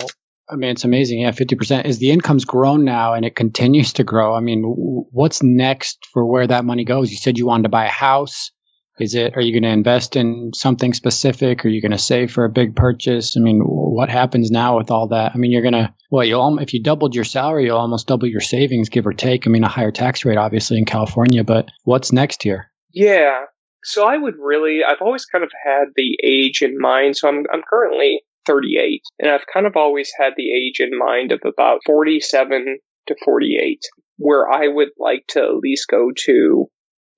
[0.51, 1.21] I mean, it's amazing.
[1.21, 1.85] Yeah, 50%.
[1.85, 4.35] Is the income's grown now and it continues to grow?
[4.35, 7.11] I mean, what's next for where that money goes?
[7.11, 8.51] You said you wanted to buy a house.
[9.01, 11.65] Is it, are you going to invest in something specific?
[11.65, 13.37] Are you going to save for a big purchase?
[13.37, 15.33] I mean, what happens now with all that?
[15.35, 18.29] I mean, you're going to, well, you'll, if you doubled your salary, you'll almost double
[18.29, 19.47] your savings, give or take.
[19.47, 22.71] I mean, a higher tax rate, obviously, in California, but what's next here?
[22.93, 23.45] Yeah.
[23.83, 27.17] So I would really, I've always kind of had the age in mind.
[27.17, 29.03] So I'm, I'm currently 38.
[29.19, 33.81] And I've kind of always had the age in mind of about 47 to 48,
[34.19, 36.67] where I would like to at least go to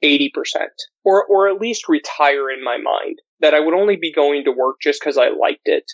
[0.03, 0.31] 80%
[1.05, 4.53] or, or at least retire in my mind that I would only be going to
[4.53, 5.85] work just because I liked it.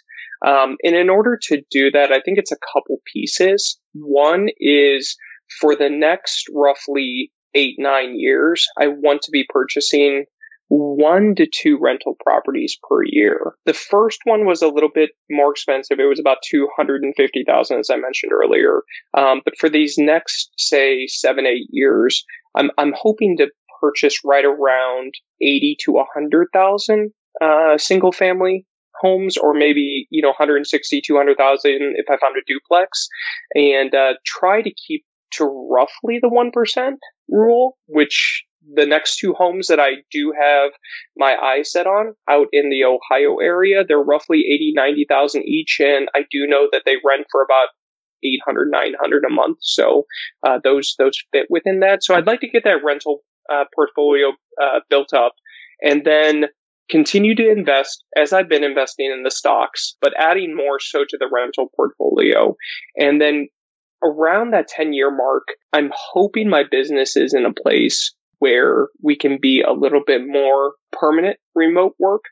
[0.46, 3.78] Um, and in order to do that, I think it's a couple pieces.
[3.94, 5.16] One is
[5.60, 10.26] for the next roughly eight, nine years, I want to be purchasing
[10.68, 13.54] one to two rental properties per year.
[13.64, 15.98] The first one was a little bit more expensive.
[15.98, 18.82] It was about 250,000, as I mentioned earlier.
[19.16, 23.48] Um, but for these next, say, seven, eight years, I'm, I'm hoping to
[23.80, 28.66] purchase right around 80 to 100,000, uh, single family
[29.00, 33.08] homes or maybe, you know, 160, 200,000 if I found a duplex
[33.54, 36.96] and, uh, try to keep to roughly the 1%
[37.28, 40.72] rule, which the next two homes that I do have
[41.16, 45.78] my eye set on out in the Ohio area, they're roughly 80, 90,000 each.
[45.80, 47.68] And I do know that they rent for about
[48.22, 49.58] 800, 900 a month.
[49.60, 50.04] So,
[50.46, 52.02] uh, those, those fit within that.
[52.02, 53.20] So I'd like to get that rental,
[53.52, 54.28] uh, portfolio,
[54.60, 55.32] uh, built up
[55.82, 56.46] and then
[56.90, 61.18] continue to invest as I've been investing in the stocks, but adding more so to
[61.18, 62.56] the rental portfolio
[62.96, 63.48] and then
[64.02, 69.16] around that 10 year mark, I'm hoping my business is in a place where we
[69.16, 72.22] can be a little bit more permanent remote work.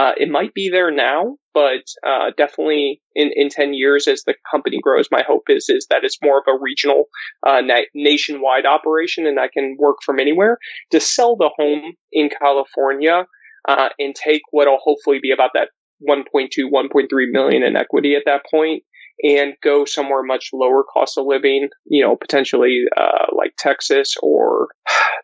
[0.00, 4.34] Uh, it might be there now, but uh, definitely in, in 10 years as the
[4.50, 7.04] company grows, my hope is, is that it's more of a regional,
[7.46, 10.56] uh, na- nationwide operation and I can work from anywhere.
[10.92, 13.26] To sell the home in California
[13.68, 15.68] uh, and take what'll hopefully be about that
[16.08, 18.82] 1.2, 1.3 million in equity at that point
[19.22, 24.68] and go somewhere much lower cost of living, you know, potentially uh, like Texas or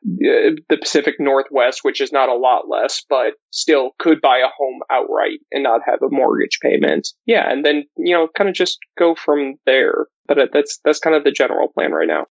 [0.03, 4.81] the Pacific Northwest, which is not a lot less, but still could buy a home
[4.91, 7.09] outright and not have a mortgage payment.
[7.27, 10.07] Yeah, and then you know, kind of just go from there.
[10.27, 12.27] But uh, that's that's kind of the general plan right now.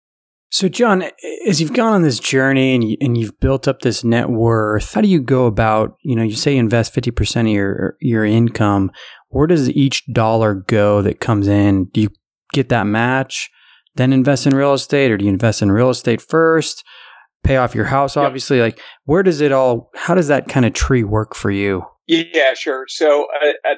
[0.52, 1.04] So, John,
[1.48, 4.94] as you've gone on this journey and, you, and you've built up this net worth,
[4.94, 5.98] how do you go about?
[6.02, 8.92] You know, you say invest fifty percent of your your income
[9.36, 11.90] where does each dollar go that comes in?
[11.92, 12.10] Do you
[12.54, 13.50] get that match,
[13.96, 16.86] then invest in real estate, or do you invest in real estate first,
[17.44, 18.60] pay off your house, obviously?
[18.60, 18.64] Yep.
[18.64, 21.84] Like, where does it all, how does that kind of tree work for you?
[22.08, 22.86] Yeah, sure.
[22.88, 23.76] So, uh, uh,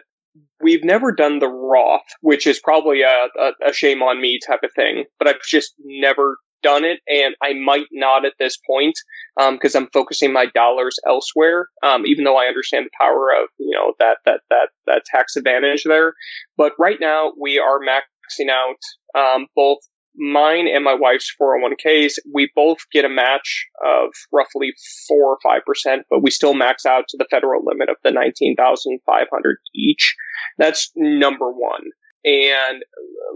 [0.61, 4.61] we've never done the Roth, which is probably a, a, a, shame on me type
[4.61, 8.95] of thing, but I've just never done it, and I might not at this point
[9.37, 11.67] because um, I'm focusing my dollars elsewhere.
[11.81, 15.35] Um, even though I understand the power of you know that that that that tax
[15.37, 16.13] advantage there,
[16.57, 19.79] but right now we are maxing out um, both
[20.17, 22.13] mine and my wife's 401ks.
[22.33, 24.73] We both get a match of roughly
[25.07, 28.11] four or five percent, but we still max out to the federal limit of the
[28.11, 30.15] nineteen thousand five hundred each.
[30.57, 31.83] That's number one.
[32.23, 32.83] And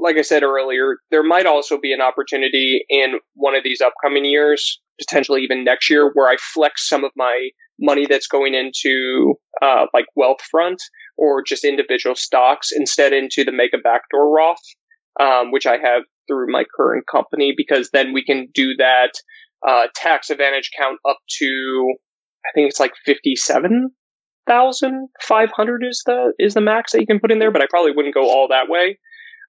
[0.01, 4.25] like I said earlier, there might also be an opportunity in one of these upcoming
[4.25, 9.35] years, potentially even next year, where I flex some of my money that's going into
[9.61, 10.77] uh, like Wealthfront
[11.17, 14.57] or just individual stocks instead into the Mega Backdoor Roth,
[15.19, 19.11] um, which I have through my current company, because then we can do that
[19.67, 21.93] uh, tax advantage count up to
[22.45, 23.91] I think it's like fifty seven
[24.51, 27.61] thousand five hundred is the is the max that you can put in there, but
[27.61, 28.97] I probably wouldn't go all that way.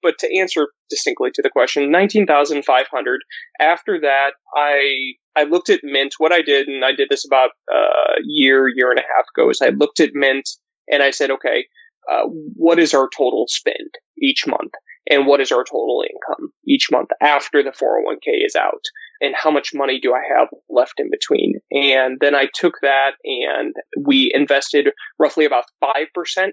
[0.01, 3.21] But to answer distinctly to the question, nineteen thousand five hundred.
[3.59, 6.13] After that, I I looked at Mint.
[6.17, 9.49] What I did, and I did this about a year, year and a half ago,
[9.49, 10.49] is I looked at Mint
[10.89, 11.65] and I said, okay,
[12.11, 12.25] uh,
[12.55, 13.89] what is our total spend
[14.21, 14.73] each month?
[15.09, 18.83] And what is our total income each month after the 401k is out?
[19.21, 21.59] And how much money do I have left in between?
[21.71, 23.73] And then I took that and
[24.05, 26.05] we invested roughly about 5%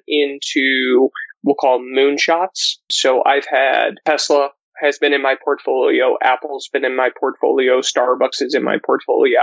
[0.07, 1.11] into
[1.43, 2.77] we'll call moonshots.
[2.91, 4.51] So I've had Tesla
[4.81, 6.17] has been in my portfolio.
[6.23, 7.81] Apple's been in my portfolio.
[7.81, 9.41] Starbucks is in my portfolio.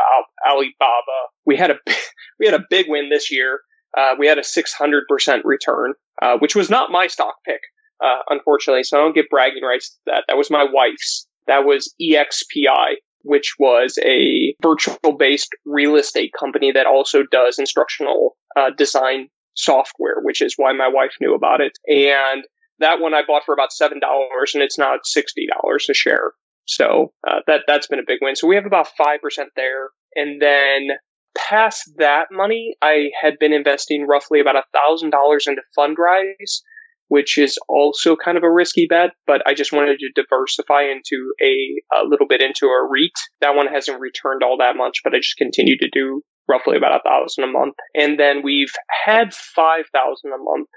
[0.47, 1.19] Alibaba.
[1.45, 1.75] We had a
[2.39, 3.59] we had a big win this year.
[3.97, 7.61] Uh, we had a 600% return, uh, which was not my stock pick,
[8.03, 8.83] uh, unfortunately.
[8.83, 10.25] So I don't get bragging rights to that.
[10.27, 11.27] That was my wife's.
[11.47, 12.97] That was EXPI,
[13.27, 20.21] which was a virtual based real estate company that also does instructional uh, design software,
[20.21, 21.77] which is why my wife knew about it.
[21.87, 22.43] And
[22.79, 26.33] that one I bought for about seven dollars, and it's now sixty dollars a share.
[26.65, 28.35] So uh, that that's been a big win.
[28.35, 30.97] So we have about five percent there, and then
[31.37, 36.61] past that money, I had been investing roughly about a thousand dollars into Fundrise,
[37.07, 41.33] which is also kind of a risky bet, but I just wanted to diversify into
[41.41, 43.11] a, a little bit into a REIT.
[43.41, 46.99] That one hasn't returned all that much, but I just continue to do roughly about
[46.99, 47.75] a thousand a month.
[47.93, 48.73] And then we've
[49.05, 50.69] had 5,000 a month,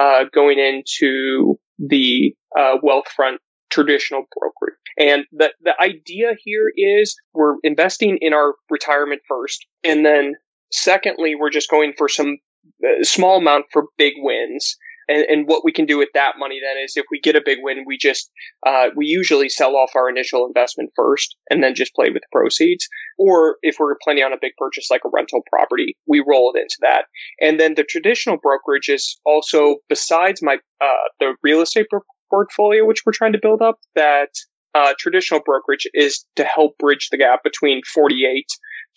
[0.00, 3.36] uh, going into the, uh, Wealthfront
[3.70, 4.78] traditional brokerage.
[4.98, 9.66] And the, the idea here is we're investing in our retirement first.
[9.84, 10.34] And then
[10.72, 12.38] secondly, we're just going for some
[12.84, 14.76] uh, small amount for big wins.
[15.08, 17.42] And, and, what we can do with that money then is if we get a
[17.44, 18.30] big win, we just,
[18.66, 22.28] uh, we usually sell off our initial investment first and then just play with the
[22.32, 22.88] proceeds.
[23.18, 26.60] Or if we're planning on a big purchase like a rental property, we roll it
[26.60, 27.04] into that.
[27.40, 31.86] And then the traditional brokerage is also, besides my, uh, the real estate
[32.30, 34.30] portfolio, which we're trying to build up, that
[34.74, 38.46] uh, traditional brokerage is to help bridge the gap between 48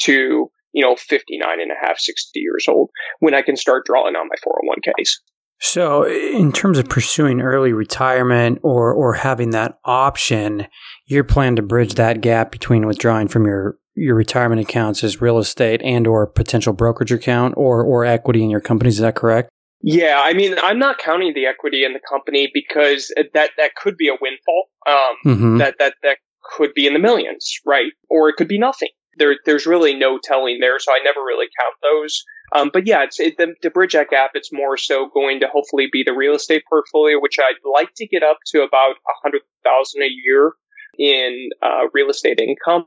[0.01, 2.89] to you know 59 and a half 60 years old
[3.20, 5.16] when i can start drawing on my 401ks
[5.62, 10.68] so, in terms of pursuing early retirement or or having that option,
[11.05, 15.38] your plan to bridge that gap between withdrawing from your your retirement accounts is real
[15.38, 18.95] estate and or potential brokerage account or or equity in your companies.
[18.95, 19.49] Is that correct?
[19.82, 23.97] Yeah, I mean, I'm not counting the equity in the company because that that could
[23.97, 24.66] be a windfall.
[24.88, 25.57] Um, mm-hmm.
[25.57, 27.91] That that that could be in the millions, right?
[28.10, 28.89] Or it could be nothing.
[29.20, 32.24] There, there's really no telling there, so I never really count those.
[32.55, 34.32] Um, but yeah, it's it, the, to bridge gap.
[34.34, 38.07] It's more so going to hopefully be the real estate portfolio, which I'd like to
[38.07, 40.53] get up to about a hundred thousand a year
[40.97, 42.86] in uh, real estate income,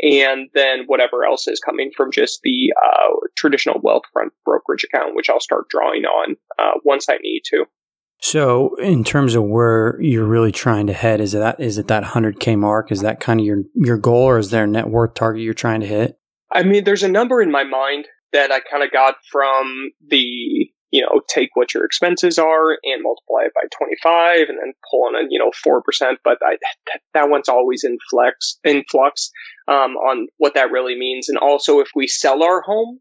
[0.00, 5.28] and then whatever else is coming from just the uh, traditional Wealthfront brokerage account, which
[5.28, 7.64] I'll start drawing on uh, once I need to.
[8.22, 12.04] So, in terms of where you're really trying to head, is that is it that
[12.04, 12.92] 100k mark?
[12.92, 15.54] Is that kind of your your goal, or is there a net worth target you're
[15.54, 16.18] trying to hit?
[16.52, 20.68] I mean, there's a number in my mind that I kind of got from the
[20.90, 25.04] you know take what your expenses are and multiply it by 25, and then pull
[25.04, 26.18] on a you know four percent.
[26.22, 26.58] But I,
[26.88, 29.30] that, that one's always in flex in flux
[29.66, 33.00] um, on what that really means, and also if we sell our home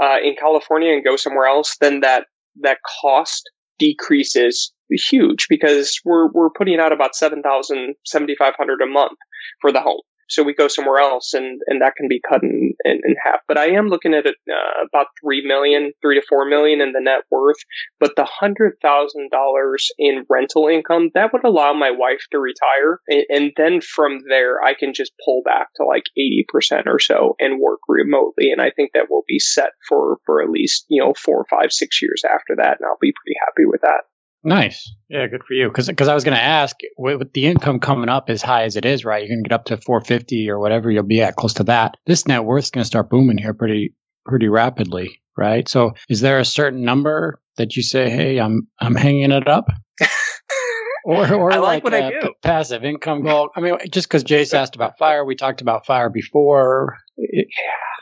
[0.00, 2.26] uh, in California and go somewhere else, then that
[2.60, 3.50] that cost
[3.80, 9.18] decreases huge because we're we're putting out about 7,000 7,500 a month
[9.60, 10.02] for the home.
[10.30, 13.40] So we go somewhere else and, and that can be cut in, in, in half.
[13.46, 14.30] But I am looking at uh,
[14.86, 17.58] about three million three to 4 million in the net worth.
[17.98, 23.00] But the $100,000 in rental income, that would allow my wife to retire.
[23.08, 27.36] And, and then from there, I can just pull back to like 80% or so
[27.38, 28.50] and work remotely.
[28.52, 31.72] And I think that will be set for, for at least, you know, four, five,
[31.72, 32.78] six years after that.
[32.80, 34.04] And I'll be pretty happy with that.
[34.42, 34.90] Nice.
[35.08, 35.68] Yeah, good for you.
[35.68, 38.86] Because I was going to ask, with the income coming up as high as it
[38.86, 39.22] is, right?
[39.22, 41.96] You're going to get up to 450 or whatever you'll be at, close to that.
[42.06, 45.68] This net worth is going to start booming here pretty pretty rapidly, right?
[45.68, 49.68] So, is there a certain number that you say, "Hey, I'm I'm hanging it up"?
[51.04, 52.34] Or or I like, like what I uh, do.
[52.42, 53.50] passive income goal.
[53.56, 56.98] I mean, just because Jace asked about fire, we talked about fire before.
[57.16, 57.48] It,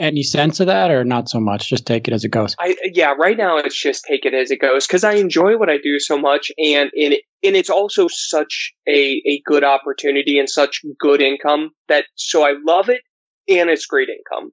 [0.00, 1.68] any sense of that, or not so much?
[1.68, 2.54] Just take it as it goes.
[2.58, 5.68] I yeah, right now it's just take it as it goes because I enjoy what
[5.68, 10.48] I do so much, and in and it's also such a a good opportunity and
[10.48, 13.02] such good income that so I love it,
[13.48, 14.52] and it's great income.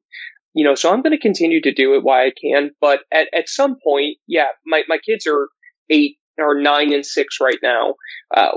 [0.54, 3.28] You know, so I'm going to continue to do it while I can, but at
[3.34, 5.50] at some point, yeah, my my kids are
[5.90, 7.96] eight or nine and six right now.
[8.36, 8.52] Uh,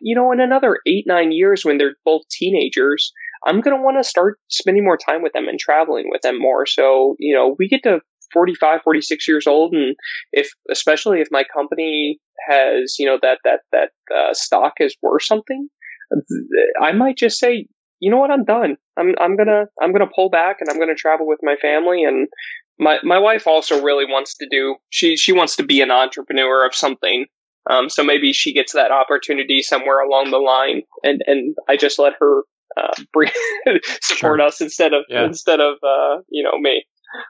[0.00, 3.12] you know, in another eight nine years when they're both teenagers
[3.46, 6.38] I'm going to want to start spending more time with them and traveling with them
[6.38, 6.66] more.
[6.66, 8.00] So, you know, we get to
[8.32, 9.72] 45, 46 years old.
[9.72, 9.96] And
[10.32, 12.18] if, especially if my company
[12.48, 15.68] has, you know, that, that, that uh, stock is worth something,
[16.80, 17.66] I might just say,
[18.00, 18.76] you know what, I'm done.
[18.96, 22.28] I'm I'm gonna I'm gonna pull back and I'm gonna travel with my family and
[22.78, 26.66] my my wife also really wants to do she she wants to be an entrepreneur
[26.66, 27.26] of something.
[27.70, 31.98] Um, so maybe she gets that opportunity somewhere along the line, and and I just
[31.98, 32.42] let her
[32.76, 33.30] uh, bring
[34.02, 34.42] support sure.
[34.42, 35.24] us instead of yeah.
[35.24, 36.84] instead of uh, you know me.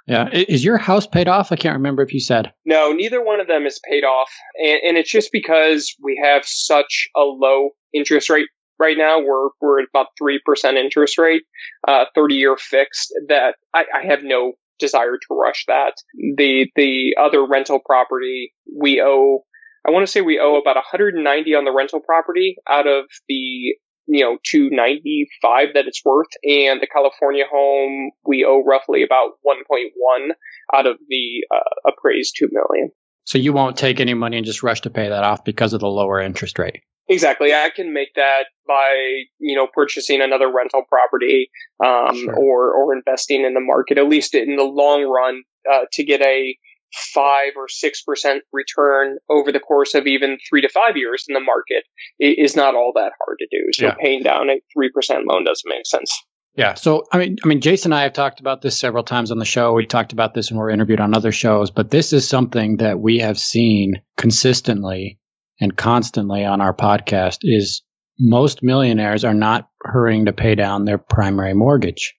[0.06, 0.28] Yeah.
[0.32, 1.52] Is your house paid off?
[1.52, 2.52] I can't remember if you said.
[2.64, 4.28] No, neither one of them is paid off.
[4.60, 9.20] And, and it's just because we have such a low interest rate right now.
[9.20, 10.38] We're, we're at about 3%
[10.74, 11.42] interest rate,
[11.86, 15.94] uh, 30 year fixed that I, I have no desire to rush that.
[16.14, 19.44] The, the other rental property we owe
[19.86, 23.74] I want to say we owe about 190 on the rental property out of the
[24.06, 26.28] you know 295 that it's worth.
[26.44, 30.28] And the california home we owe roughly about 1.1
[30.74, 32.90] out of the uh, appraised 2 million.
[33.24, 35.80] So you won't take any money and just rush to pay that off because of
[35.80, 40.82] the lower interest rate exactly i can make that by you know purchasing another rental
[40.88, 41.50] property
[41.84, 42.34] um, sure.
[42.34, 46.20] or or investing in the market at least in the long run uh, to get
[46.22, 46.56] a
[46.94, 51.34] five or six percent return over the course of even three to five years in
[51.34, 51.84] the market
[52.18, 53.66] is not all that hard to do.
[53.72, 53.94] So yeah.
[54.00, 56.10] paying down a three percent loan doesn't make sense.
[56.54, 56.74] Yeah.
[56.74, 59.38] So I mean, I mean, Jason and I have talked about this several times on
[59.38, 59.72] the show.
[59.74, 62.78] We talked about this when we are interviewed on other shows, but this is something
[62.78, 65.18] that we have seen consistently
[65.60, 67.38] and constantly on our podcast.
[67.42, 67.82] Is
[68.18, 72.14] most millionaires are not hurrying to pay down their primary mortgage.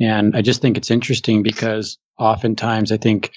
[0.00, 3.32] And I just think it's interesting because oftentimes I think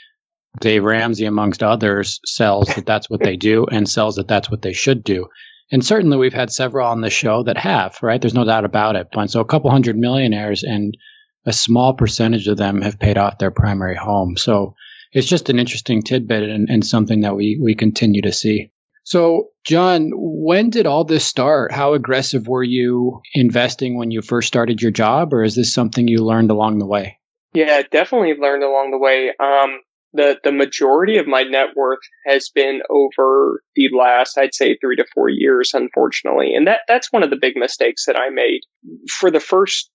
[0.60, 4.62] Dave Ramsey, amongst others, sells that that's what they do and sells that that's what
[4.62, 5.28] they should do.
[5.72, 8.20] And certainly we've had several on the show that have, right?
[8.20, 9.08] There's no doubt about it.
[9.14, 10.98] But so a couple hundred millionaires and
[11.46, 14.36] a small percentage of them have paid off their primary home.
[14.36, 14.76] So
[15.14, 18.72] it's just an interesting tidbit and, and something that we, we continue to see.
[19.04, 21.72] So, John, when did all this start?
[21.72, 26.08] How aggressive were you investing when you first started your job, or is this something
[26.08, 27.20] you learned along the way?
[27.54, 29.34] Yeah, definitely learned along the way.
[29.40, 29.80] Um,
[30.14, 34.96] the the majority of my net worth has been over the last I'd say 3
[34.98, 38.62] to 4 years unfortunately and that that's one of the big mistakes that I made
[39.20, 39.90] for the first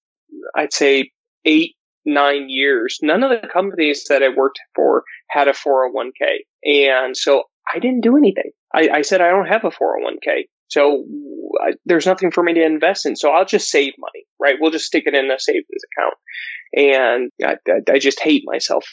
[0.56, 1.10] I'd say
[1.44, 1.72] 8
[2.06, 7.44] 9 years none of the companies that I worked for had a 401k and so
[7.72, 11.04] I didn't do anything I, I said I don't have a 401k so
[11.60, 14.70] I, there's nothing for me to invest in so I'll just save money right we'll
[14.70, 16.14] just stick it in a savings account
[16.74, 18.84] and I, I, just hate myself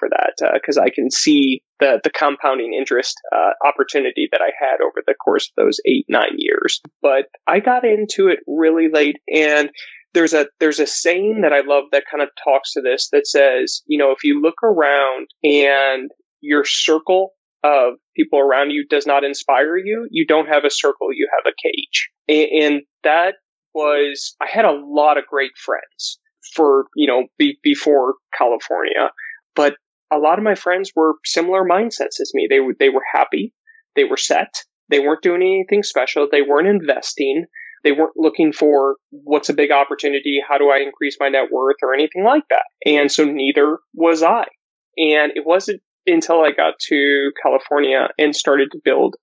[0.00, 4.50] for that because uh, I can see the the compounding interest uh, opportunity that I
[4.58, 6.80] had over the course of those eight nine years.
[7.00, 9.70] But I got into it really late, and
[10.14, 13.28] there's a there's a saying that I love that kind of talks to this that
[13.28, 16.10] says, you know, if you look around and
[16.40, 21.08] your circle of people around you does not inspire you, you don't have a circle,
[21.12, 22.10] you have a cage.
[22.28, 23.36] And, that
[23.74, 26.18] was, I had a lot of great friends
[26.54, 29.10] for, you know, be, before California,
[29.56, 29.76] but
[30.12, 32.46] a lot of my friends were similar mindsets as me.
[32.50, 33.54] They were, they were happy,
[33.96, 34.52] they were set,
[34.90, 37.46] they weren't doing anything special, they weren't investing,
[37.84, 41.76] they weren't looking for what's a big opportunity, how do I increase my net worth
[41.82, 42.64] or anything like that.
[42.84, 44.44] And so neither was I.
[44.98, 45.80] And it wasn't
[46.10, 49.16] until I got to California and started to build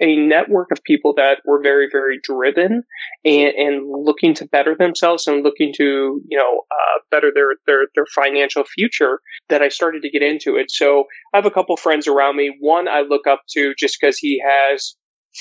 [0.00, 2.82] a network of people that were very, very driven
[3.24, 7.86] and, and looking to better themselves and looking to, you know, uh, better their, their,
[7.94, 10.70] their financial future that I started to get into it.
[10.70, 12.56] So I have a couple friends around me.
[12.58, 14.96] One I look up to just because he has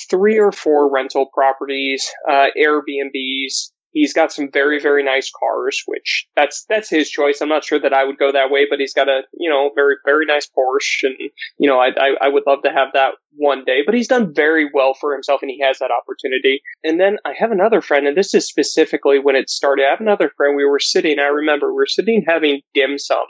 [0.10, 6.28] three or four rental properties, uh, Airbnbs, He's got some very, very nice cars, which
[6.36, 7.40] that's, that's his choice.
[7.42, 9.70] I'm not sure that I would go that way, but he's got a, you know,
[9.74, 11.04] very, very nice Porsche.
[11.04, 11.16] And,
[11.58, 14.34] you know, I, I, I would love to have that one day, but he's done
[14.34, 16.62] very well for himself and he has that opportunity.
[16.84, 19.86] And then I have another friend, and this is specifically when it started.
[19.86, 20.56] I have another friend.
[20.58, 23.26] We were sitting, I remember we were sitting having dim sum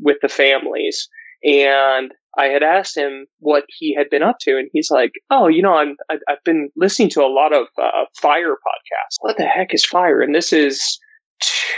[0.00, 1.08] with the families
[1.44, 5.48] and I had asked him what he had been up to, and he's like, "Oh,
[5.48, 9.16] you know, I'm I, have been listening to a lot of uh, fire podcasts.
[9.20, 10.98] What the heck is fire?" And this is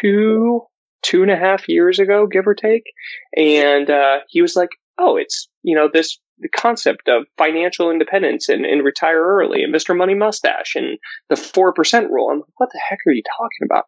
[0.00, 0.62] two
[1.02, 2.84] two and a half years ago, give or take.
[3.36, 8.48] And uh, he was like, "Oh, it's you know this the concept of financial independence
[8.48, 9.96] and, and retire early, and Mr.
[9.96, 10.98] Money Mustache, and
[11.30, 13.84] the four percent rule." I'm like, "What the heck are you talking about?"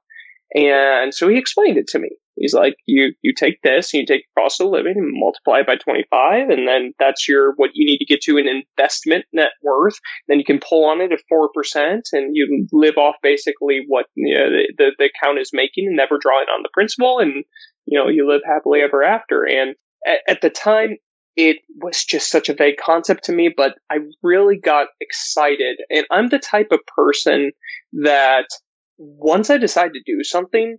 [0.54, 2.10] And so he explained it to me.
[2.36, 5.66] He's like, you, you take this and you take cost of living and multiply it
[5.66, 6.50] by 25.
[6.50, 9.98] And then that's your, what you need to get to an investment net worth.
[10.28, 14.36] Then you can pull on it at 4% and you live off basically what you
[14.36, 17.18] know, the, the, the account is making and never drawing on the principal.
[17.20, 17.44] And,
[17.86, 19.44] you know, you live happily ever after.
[19.44, 19.74] And
[20.06, 20.96] at, at the time,
[21.36, 25.78] it was just such a vague concept to me, but I really got excited.
[25.90, 27.52] And I'm the type of person
[27.92, 28.46] that
[28.96, 30.78] once I decide to do something,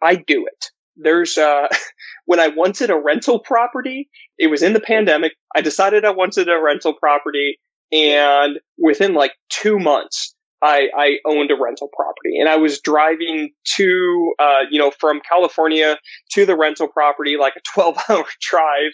[0.00, 0.70] I do it.
[0.96, 1.68] There's, uh,
[2.26, 5.32] when I wanted a rental property, it was in the pandemic.
[5.54, 7.58] I decided I wanted a rental property
[7.92, 13.50] and within like two months, I, I owned a rental property and I was driving
[13.76, 15.96] to, uh, you know, from California
[16.32, 18.92] to the rental property, like a 12 hour drive,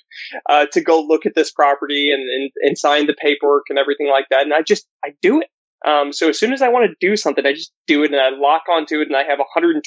[0.49, 4.09] uh, to go look at this property and, and, and sign the paperwork and everything
[4.09, 4.43] like that.
[4.43, 5.49] And I just, I do it.
[5.87, 8.21] Um, so as soon as I want to do something, I just do it and
[8.21, 9.81] I lock onto it and I have 120%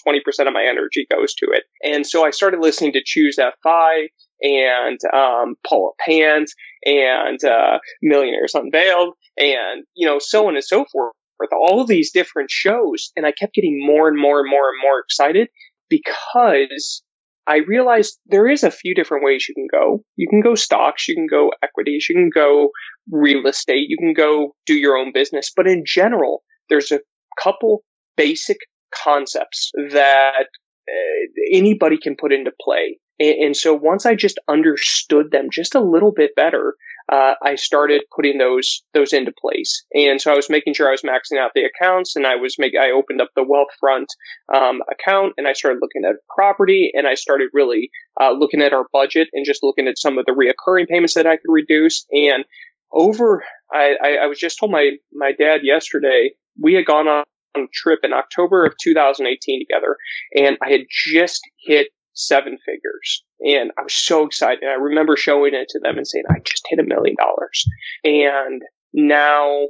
[0.47, 1.63] of my energy goes to it.
[1.83, 4.07] And so I started listening to ChooseFI
[4.41, 6.49] and, um, Paula Pant
[6.85, 11.87] and, uh, Millionaires Unveiled and, you know, so on and so forth with all of
[11.87, 13.11] these different shows.
[13.15, 15.49] And I kept getting more and more and more and more excited
[15.89, 17.03] because
[17.47, 20.03] I realized there is a few different ways you can go.
[20.15, 22.69] You can go stocks, you can go equities, you can go
[23.11, 25.51] real estate, you can go do your own business.
[25.55, 27.01] But in general, there's a
[27.41, 27.83] couple
[28.17, 28.57] basic
[28.93, 30.47] concepts that
[30.89, 32.97] uh, anybody can put into play.
[33.19, 36.75] And, and so once I just understood them just a little bit better,
[37.11, 39.85] uh, I started putting those those into place.
[39.93, 42.55] And so I was making sure I was maxing out the accounts, and I was
[42.57, 44.07] making I opened up the Wealthfront
[44.53, 48.73] um, account, and I started looking at property, and I started really uh, looking at
[48.73, 52.05] our budget and just looking at some of the reoccurring payments that I could reduce.
[52.11, 52.43] And
[52.91, 57.23] over, I, I, I was just told my my dad yesterday we had gone on
[57.55, 59.97] a trip in October of 2018 together,
[60.35, 63.23] and I had just hit seven figures.
[63.41, 64.63] And I was so excited.
[64.63, 67.65] I remember showing it to them and saying, I just hit a million dollars.
[68.03, 68.61] And
[68.93, 69.67] now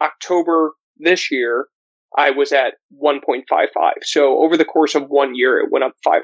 [0.00, 1.66] October this year,
[2.16, 3.42] I was at 1.55.
[4.02, 6.20] So over the course of one year, it went up $500,000.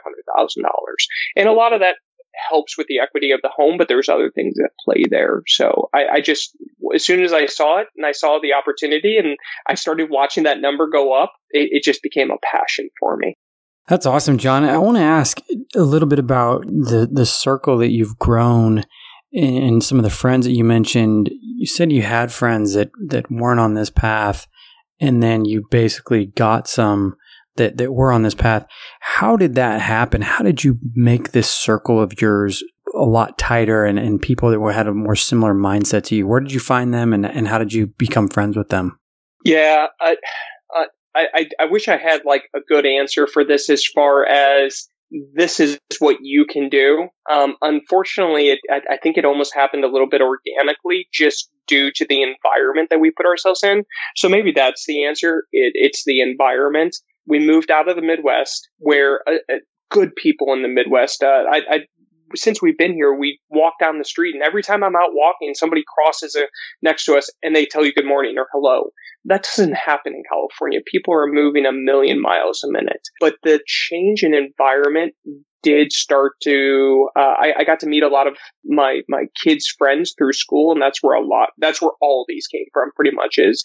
[1.37, 1.97] And a lot of that
[2.49, 5.43] helps with the equity of the home, but there's other things that play there.
[5.49, 6.57] So I, I, just,
[6.95, 10.45] as soon as I saw it and I saw the opportunity and I started watching
[10.45, 13.37] that number go up, it, it just became a passion for me.
[13.91, 14.62] That's awesome, John.
[14.62, 15.41] I want to ask
[15.74, 18.84] a little bit about the the circle that you've grown
[19.32, 21.28] and some of the friends that you mentioned.
[21.32, 24.47] You said you had friends that that weren't on this path,
[25.01, 27.16] and then you basically got some
[27.57, 28.64] that that were on this path.
[29.01, 30.22] How did that happen?
[30.22, 32.62] How did you make this circle of yours
[32.95, 36.28] a lot tighter and, and people that were, had a more similar mindset to you?
[36.28, 39.01] Where did you find them, and and how did you become friends with them?
[39.45, 40.16] Yeah, I,
[40.70, 44.89] I, I, I wish I had like a good answer for this as far as
[45.35, 47.09] this is what you can do.
[47.31, 51.91] Um, unfortunately, it, I, I, think it almost happened a little bit organically just due
[51.97, 53.85] to the environment that we put ourselves in.
[54.17, 55.45] So maybe that's the answer.
[55.53, 56.97] It, it's the environment.
[57.27, 59.57] We moved out of the Midwest where uh, uh,
[59.91, 61.23] good people in the Midwest.
[61.23, 61.79] Uh, I, I,
[62.35, 65.55] since we've been here, we walk down the street, and every time I'm out walking,
[65.55, 66.47] somebody crosses a,
[66.83, 68.91] next to us and they tell you good morning or hello.
[69.24, 70.81] That doesn't happen in California.
[70.87, 73.09] People are moving a million miles a minute.
[73.20, 75.14] But the change in environment
[75.62, 79.66] did start to uh, I, I, got to meet a lot of my my kids
[79.76, 83.11] friends through school and that's where a lot that's where all these came from pretty
[83.11, 83.62] much is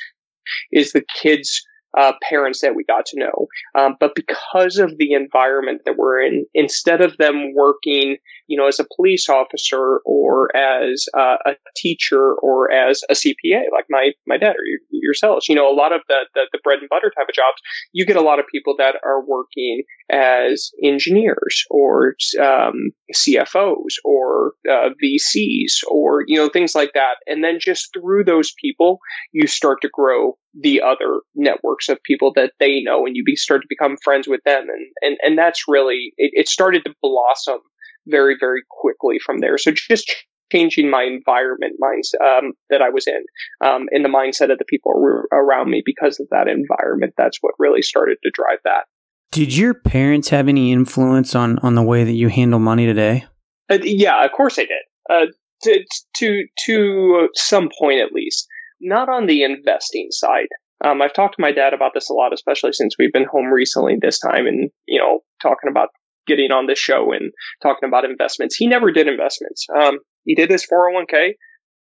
[0.73, 1.63] is the kids
[1.97, 3.47] uh, parents that we got to know.
[3.77, 8.17] Um, but because of the environment that we're in, instead of them working,
[8.47, 13.71] you know, as a police officer or as uh, a teacher or as a CPA,
[13.71, 16.79] like my my dad or yourselves, you know, a lot of the, the, the bread
[16.79, 17.61] and butter type of jobs,
[17.93, 24.53] you get a lot of people that are working as engineers or um, CFOs or
[24.69, 28.99] uh, VCs or you know things like that, and then just through those people,
[29.31, 33.35] you start to grow the other networks of people that they know and you be,
[33.35, 34.67] start to become friends with them.
[34.69, 37.59] And and, and that's really it, it started to blossom
[38.07, 39.57] very very quickly from there.
[39.57, 40.13] So just
[40.51, 43.23] changing my environment minds um, that I was in
[43.65, 44.93] um, in the mindset of the people
[45.31, 48.85] around me because of that environment that's what really started to drive that.
[49.31, 53.25] Did your parents have any influence on on the way that you handle money today?
[53.69, 54.83] Uh, yeah of course they did.
[55.09, 55.25] Uh,
[55.63, 55.83] to
[56.17, 58.47] to to some point at least
[58.81, 60.47] not on the investing side.
[60.83, 63.47] Um, I've talked to my dad about this a lot, especially since we've been home
[63.47, 65.89] recently this time and, you know, talking about
[66.27, 68.55] getting on this show and talking about investments.
[68.55, 69.65] He never did investments.
[69.75, 71.33] Um, he did his 401k.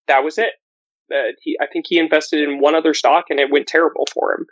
[0.08, 0.52] That was it.
[1.12, 4.34] Uh, he, I think he invested in one other stock and it went terrible for
[4.34, 4.46] him.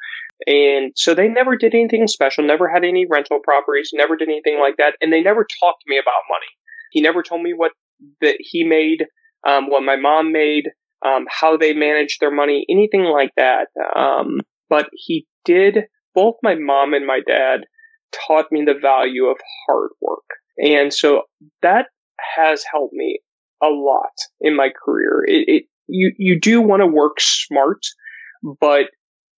[0.47, 4.59] And so they never did anything special, never had any rental properties, never did anything
[4.61, 4.95] like that.
[5.01, 6.47] And they never talked to me about money.
[6.91, 7.73] He never told me what
[8.21, 9.07] that he made,
[9.47, 10.69] um, what my mom made,
[11.05, 13.69] um, how they manage their money, anything like that.
[13.97, 15.85] Um, but he did,
[16.15, 17.61] both my mom and my dad
[18.27, 19.37] taught me the value of
[19.67, 20.25] hard work.
[20.57, 21.23] And so
[21.63, 21.87] that
[22.37, 23.21] has helped me
[23.63, 25.25] a lot in my career.
[25.27, 27.81] It, it you, you do want to work smart,
[28.61, 28.87] but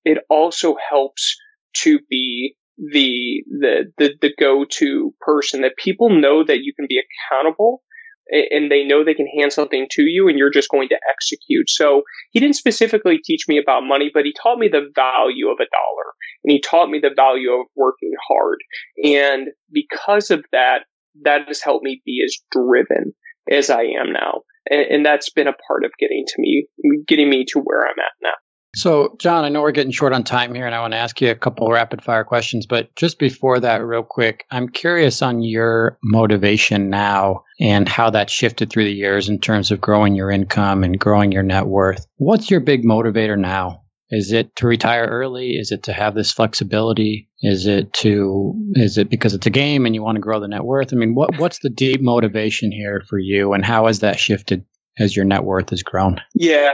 [0.05, 1.37] it also helps
[1.83, 6.87] to be the the the, the go to person that people know that you can
[6.89, 7.83] be accountable
[8.31, 11.68] and they know they can hand something to you and you're just going to execute.
[11.68, 15.59] So he didn't specifically teach me about money, but he taught me the value of
[15.61, 16.11] a dollar
[16.45, 18.59] and he taught me the value of working hard.
[19.05, 20.81] And because of that,
[21.24, 23.12] that has helped me be as driven
[23.51, 24.43] as I am now.
[24.68, 26.66] And, and that's been a part of getting to me,
[27.07, 28.35] getting me to where I'm at now.
[28.75, 31.21] So, John, I know we're getting short on time here, and I want to ask
[31.21, 32.66] you a couple rapid fire questions.
[32.66, 38.31] But just before that, real quick, I'm curious on your motivation now and how that
[38.31, 42.07] shifted through the years in terms of growing your income and growing your net worth.
[42.16, 43.83] What's your big motivator now?
[44.11, 45.51] Is it to retire early?
[45.51, 47.29] Is it to have this flexibility?
[47.43, 50.49] Is it to is it because it's a game and you want to grow the
[50.49, 50.93] net worth?
[50.93, 54.64] I mean, what what's the deep motivation here for you, and how has that shifted
[54.99, 56.21] as your net worth has grown?
[56.35, 56.73] Yeah,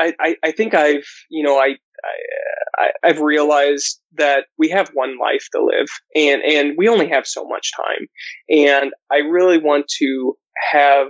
[0.00, 1.76] I, I, think I've, you know, I,
[2.78, 7.26] I, I've realized that we have one life to live and, and we only have
[7.26, 8.06] so much time.
[8.48, 10.34] And I really want to
[10.72, 11.08] have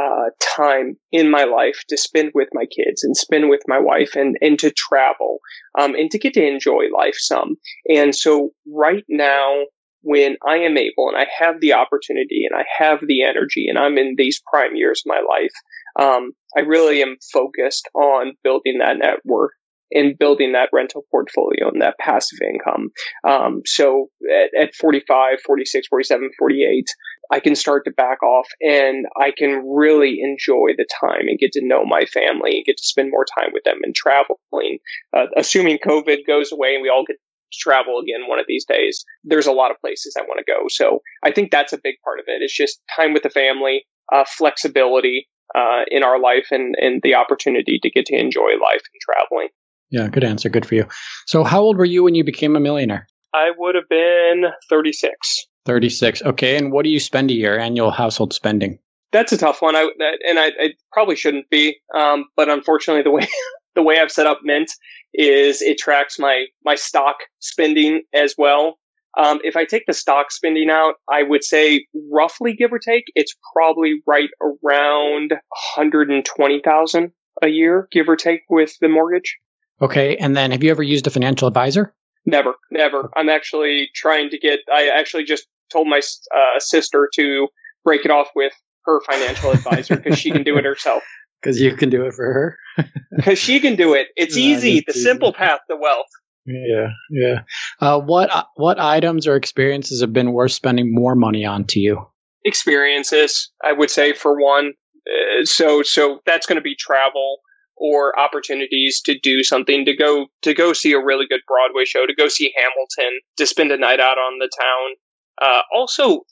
[0.00, 4.14] uh, time in my life to spend with my kids and spend with my wife
[4.14, 5.38] and, and to travel
[5.78, 7.56] um, and to get to enjoy life some.
[7.88, 9.64] And so right now,
[10.02, 13.78] when I am able and I have the opportunity and I have the energy and
[13.78, 15.52] I'm in these prime years of my life,
[15.98, 19.52] um, I really am focused on building that network
[19.92, 22.88] and building that rental portfolio and that passive income.
[23.28, 26.86] Um, so at, at 45, 46, 47, 48,
[27.30, 31.52] I can start to back off and I can really enjoy the time and get
[31.52, 34.78] to know my family and get to spend more time with them and traveling.
[35.16, 38.64] Uh, assuming COVID goes away and we all get to travel again one of these
[38.64, 40.66] days, there's a lot of places I want to go.
[40.68, 42.42] So I think that's a big part of it.
[42.42, 47.14] It's just time with the family, uh, flexibility, uh, in our life and, and the
[47.14, 49.48] opportunity to get to enjoy life and traveling.
[49.90, 50.48] Yeah, good answer.
[50.48, 50.86] Good for you.
[51.26, 53.06] So, how old were you when you became a millionaire?
[53.34, 55.46] I would have been 36.
[55.64, 56.22] 36.
[56.22, 56.56] Okay.
[56.56, 58.78] And what do you spend a year, annual household spending?
[59.12, 59.76] That's a tough one.
[59.76, 59.90] I,
[60.26, 61.76] and I, I probably shouldn't be.
[61.94, 63.28] Um, but unfortunately, the way,
[63.74, 64.70] the way I've set up Mint
[65.14, 68.78] is it tracks my, my stock spending as well.
[69.16, 73.04] Um, if I take the stock spending out, I would say roughly give or take,
[73.14, 79.36] it's probably right around 120,000 a year, give or take with the mortgage.
[79.80, 80.16] Okay.
[80.16, 81.94] And then have you ever used a financial advisor?
[82.24, 83.10] Never, never.
[83.16, 87.48] I'm actually trying to get, I actually just told my uh, sister to
[87.84, 88.52] break it off with
[88.84, 91.02] her financial advisor because she can do it herself.
[91.42, 92.58] Because you can do it for her.
[93.16, 94.06] Because she can do it.
[94.14, 94.78] It's easy.
[94.86, 95.00] The easy.
[95.00, 96.06] simple path to wealth.
[96.44, 97.42] Yeah, yeah.
[97.80, 101.80] Uh, what uh, what items or experiences have been worth spending more money on to
[101.80, 102.04] you?
[102.44, 104.72] Experiences, I would say, for one.
[105.06, 107.38] Uh, so so that's going to be travel
[107.76, 112.06] or opportunities to do something to go to go see a really good Broadway show,
[112.06, 114.96] to go see Hamilton, to spend a night out on the town.
[115.40, 116.22] Uh, also,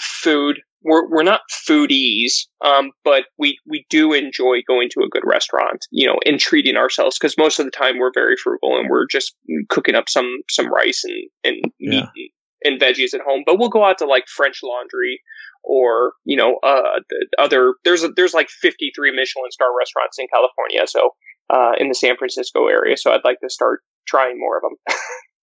[0.00, 5.24] food we're we're not foodies, um, but we we do enjoy going to a good
[5.26, 8.88] restaurant, you know, and treating ourselves because most of the time we're very frugal and
[8.88, 9.34] we're just
[9.68, 12.06] cooking up some some rice and and yeah.
[12.14, 12.32] meat
[12.64, 13.42] and, and veggies at home.
[13.44, 15.20] But we'll go out to like French Laundry
[15.64, 17.00] or you know uh,
[17.38, 21.10] other there's a, there's like 53 Michelin star restaurants in California, so
[21.50, 22.96] uh, in the San Francisco area.
[22.96, 24.96] So I'd like to start trying more of them.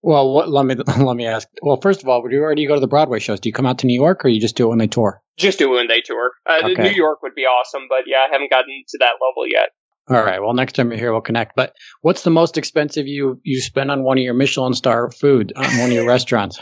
[0.03, 1.49] Well, what, let me let me ask.
[1.63, 3.41] Well, first of all, where do you go to the Broadway shows?
[3.41, 5.23] Do you come out to New York, or you just do it when they tour?
[5.39, 6.33] Just do it when they tour.
[6.49, 6.83] Uh, okay.
[6.83, 9.71] New York would be awesome, but yeah, I haven't gotten to that level yet.
[10.09, 10.43] All right.
[10.43, 11.55] Well, next time you're here, we'll connect.
[11.55, 15.53] But what's the most expensive you you spend on one of your Michelin star food
[15.55, 16.61] on one of your restaurants?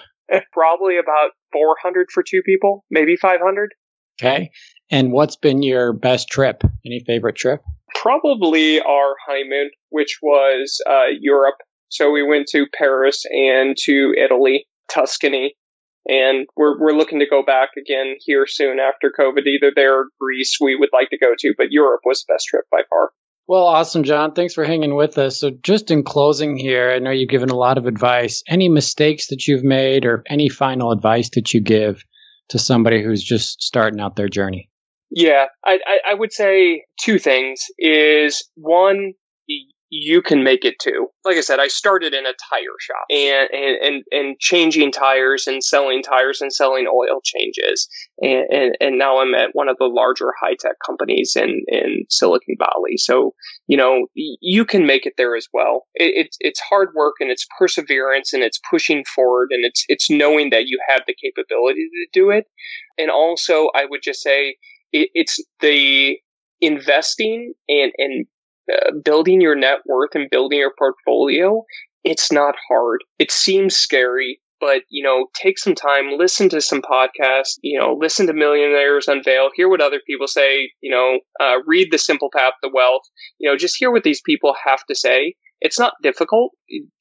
[0.52, 3.70] Probably about four hundred for two people, maybe five hundred.
[4.22, 4.50] Okay.
[4.90, 6.62] And what's been your best trip?
[6.84, 7.62] Any favorite trip?
[7.94, 11.56] Probably our honeymoon, which was uh, Europe
[11.90, 15.56] so we went to Paris and to Italy, Tuscany,
[16.06, 19.46] and we're we're looking to go back again here soon after COVID.
[19.46, 22.46] Either there or Greece, we would like to go to, but Europe was the best
[22.46, 23.10] trip by far.
[23.46, 24.32] Well, awesome, John.
[24.32, 25.40] Thanks for hanging with us.
[25.40, 28.44] So, just in closing here, I know you've given a lot of advice.
[28.46, 32.04] Any mistakes that you've made, or any final advice that you give
[32.50, 34.70] to somebody who's just starting out their journey?
[35.10, 37.64] Yeah, I, I, I would say two things.
[37.76, 39.14] Is one,
[39.90, 41.08] you can make it too.
[41.24, 45.48] Like I said, I started in a tire shop and, and, and, and changing tires
[45.48, 47.88] and selling tires and selling oil changes.
[48.20, 52.04] And, and, and now I'm at one of the larger high tech companies in, in
[52.08, 52.96] Silicon Valley.
[52.96, 53.34] So,
[53.66, 55.86] you know, you can make it there as well.
[55.94, 60.08] It, it's, it's hard work and it's perseverance and it's pushing forward and it's, it's
[60.08, 62.44] knowing that you have the capability to do it.
[62.96, 64.56] And also I would just say
[64.92, 66.16] it, it's the
[66.60, 68.26] investing and, and
[68.72, 71.64] uh, building your net worth and building your portfolio,
[72.04, 73.02] it's not hard.
[73.18, 77.96] It seems scary, but you know, take some time, listen to some podcasts, you know,
[77.98, 82.30] listen to Millionaires Unveil, hear what other people say, you know, uh, read The Simple
[82.34, 83.02] Path to Wealth,
[83.38, 86.52] you know, just hear what these people have to say it's not difficult.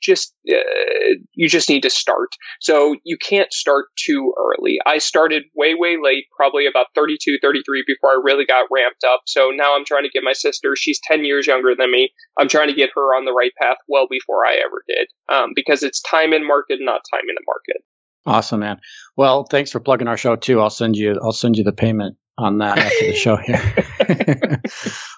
[0.01, 2.29] just uh, you just need to start.
[2.59, 4.79] So you can't start too early.
[4.85, 9.21] I started way way late, probably about 32, 33 before I really got ramped up.
[9.25, 10.75] So now I'm trying to get my sister.
[10.75, 12.11] She's 10 years younger than me.
[12.37, 15.07] I'm trying to get her on the right path well before I ever did.
[15.29, 17.83] Um, because it's time in market, not time in the market.
[18.25, 18.79] Awesome, man.
[19.15, 20.59] Well, thanks for plugging our show too.
[20.59, 23.61] I'll send you I'll send you the payment on that after the show here.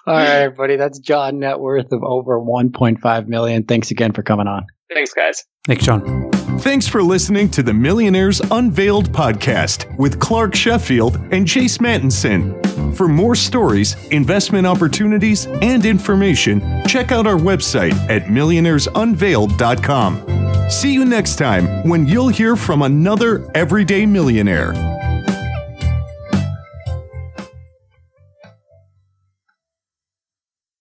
[0.06, 0.76] All right, everybody.
[0.76, 3.64] That's John net worth of over 1.5 million.
[3.64, 4.66] Thanks again for coming on.
[4.92, 5.44] Thanks, guys.
[5.66, 6.30] Thanks, John.
[6.58, 12.60] Thanks for listening to the Millionaires Unveiled podcast with Clark Sheffield and Jace Mattinson.
[12.94, 20.70] For more stories, investment opportunities, and information, check out our website at millionairesunveiled.com.
[20.70, 24.72] See you next time when you'll hear from another everyday millionaire.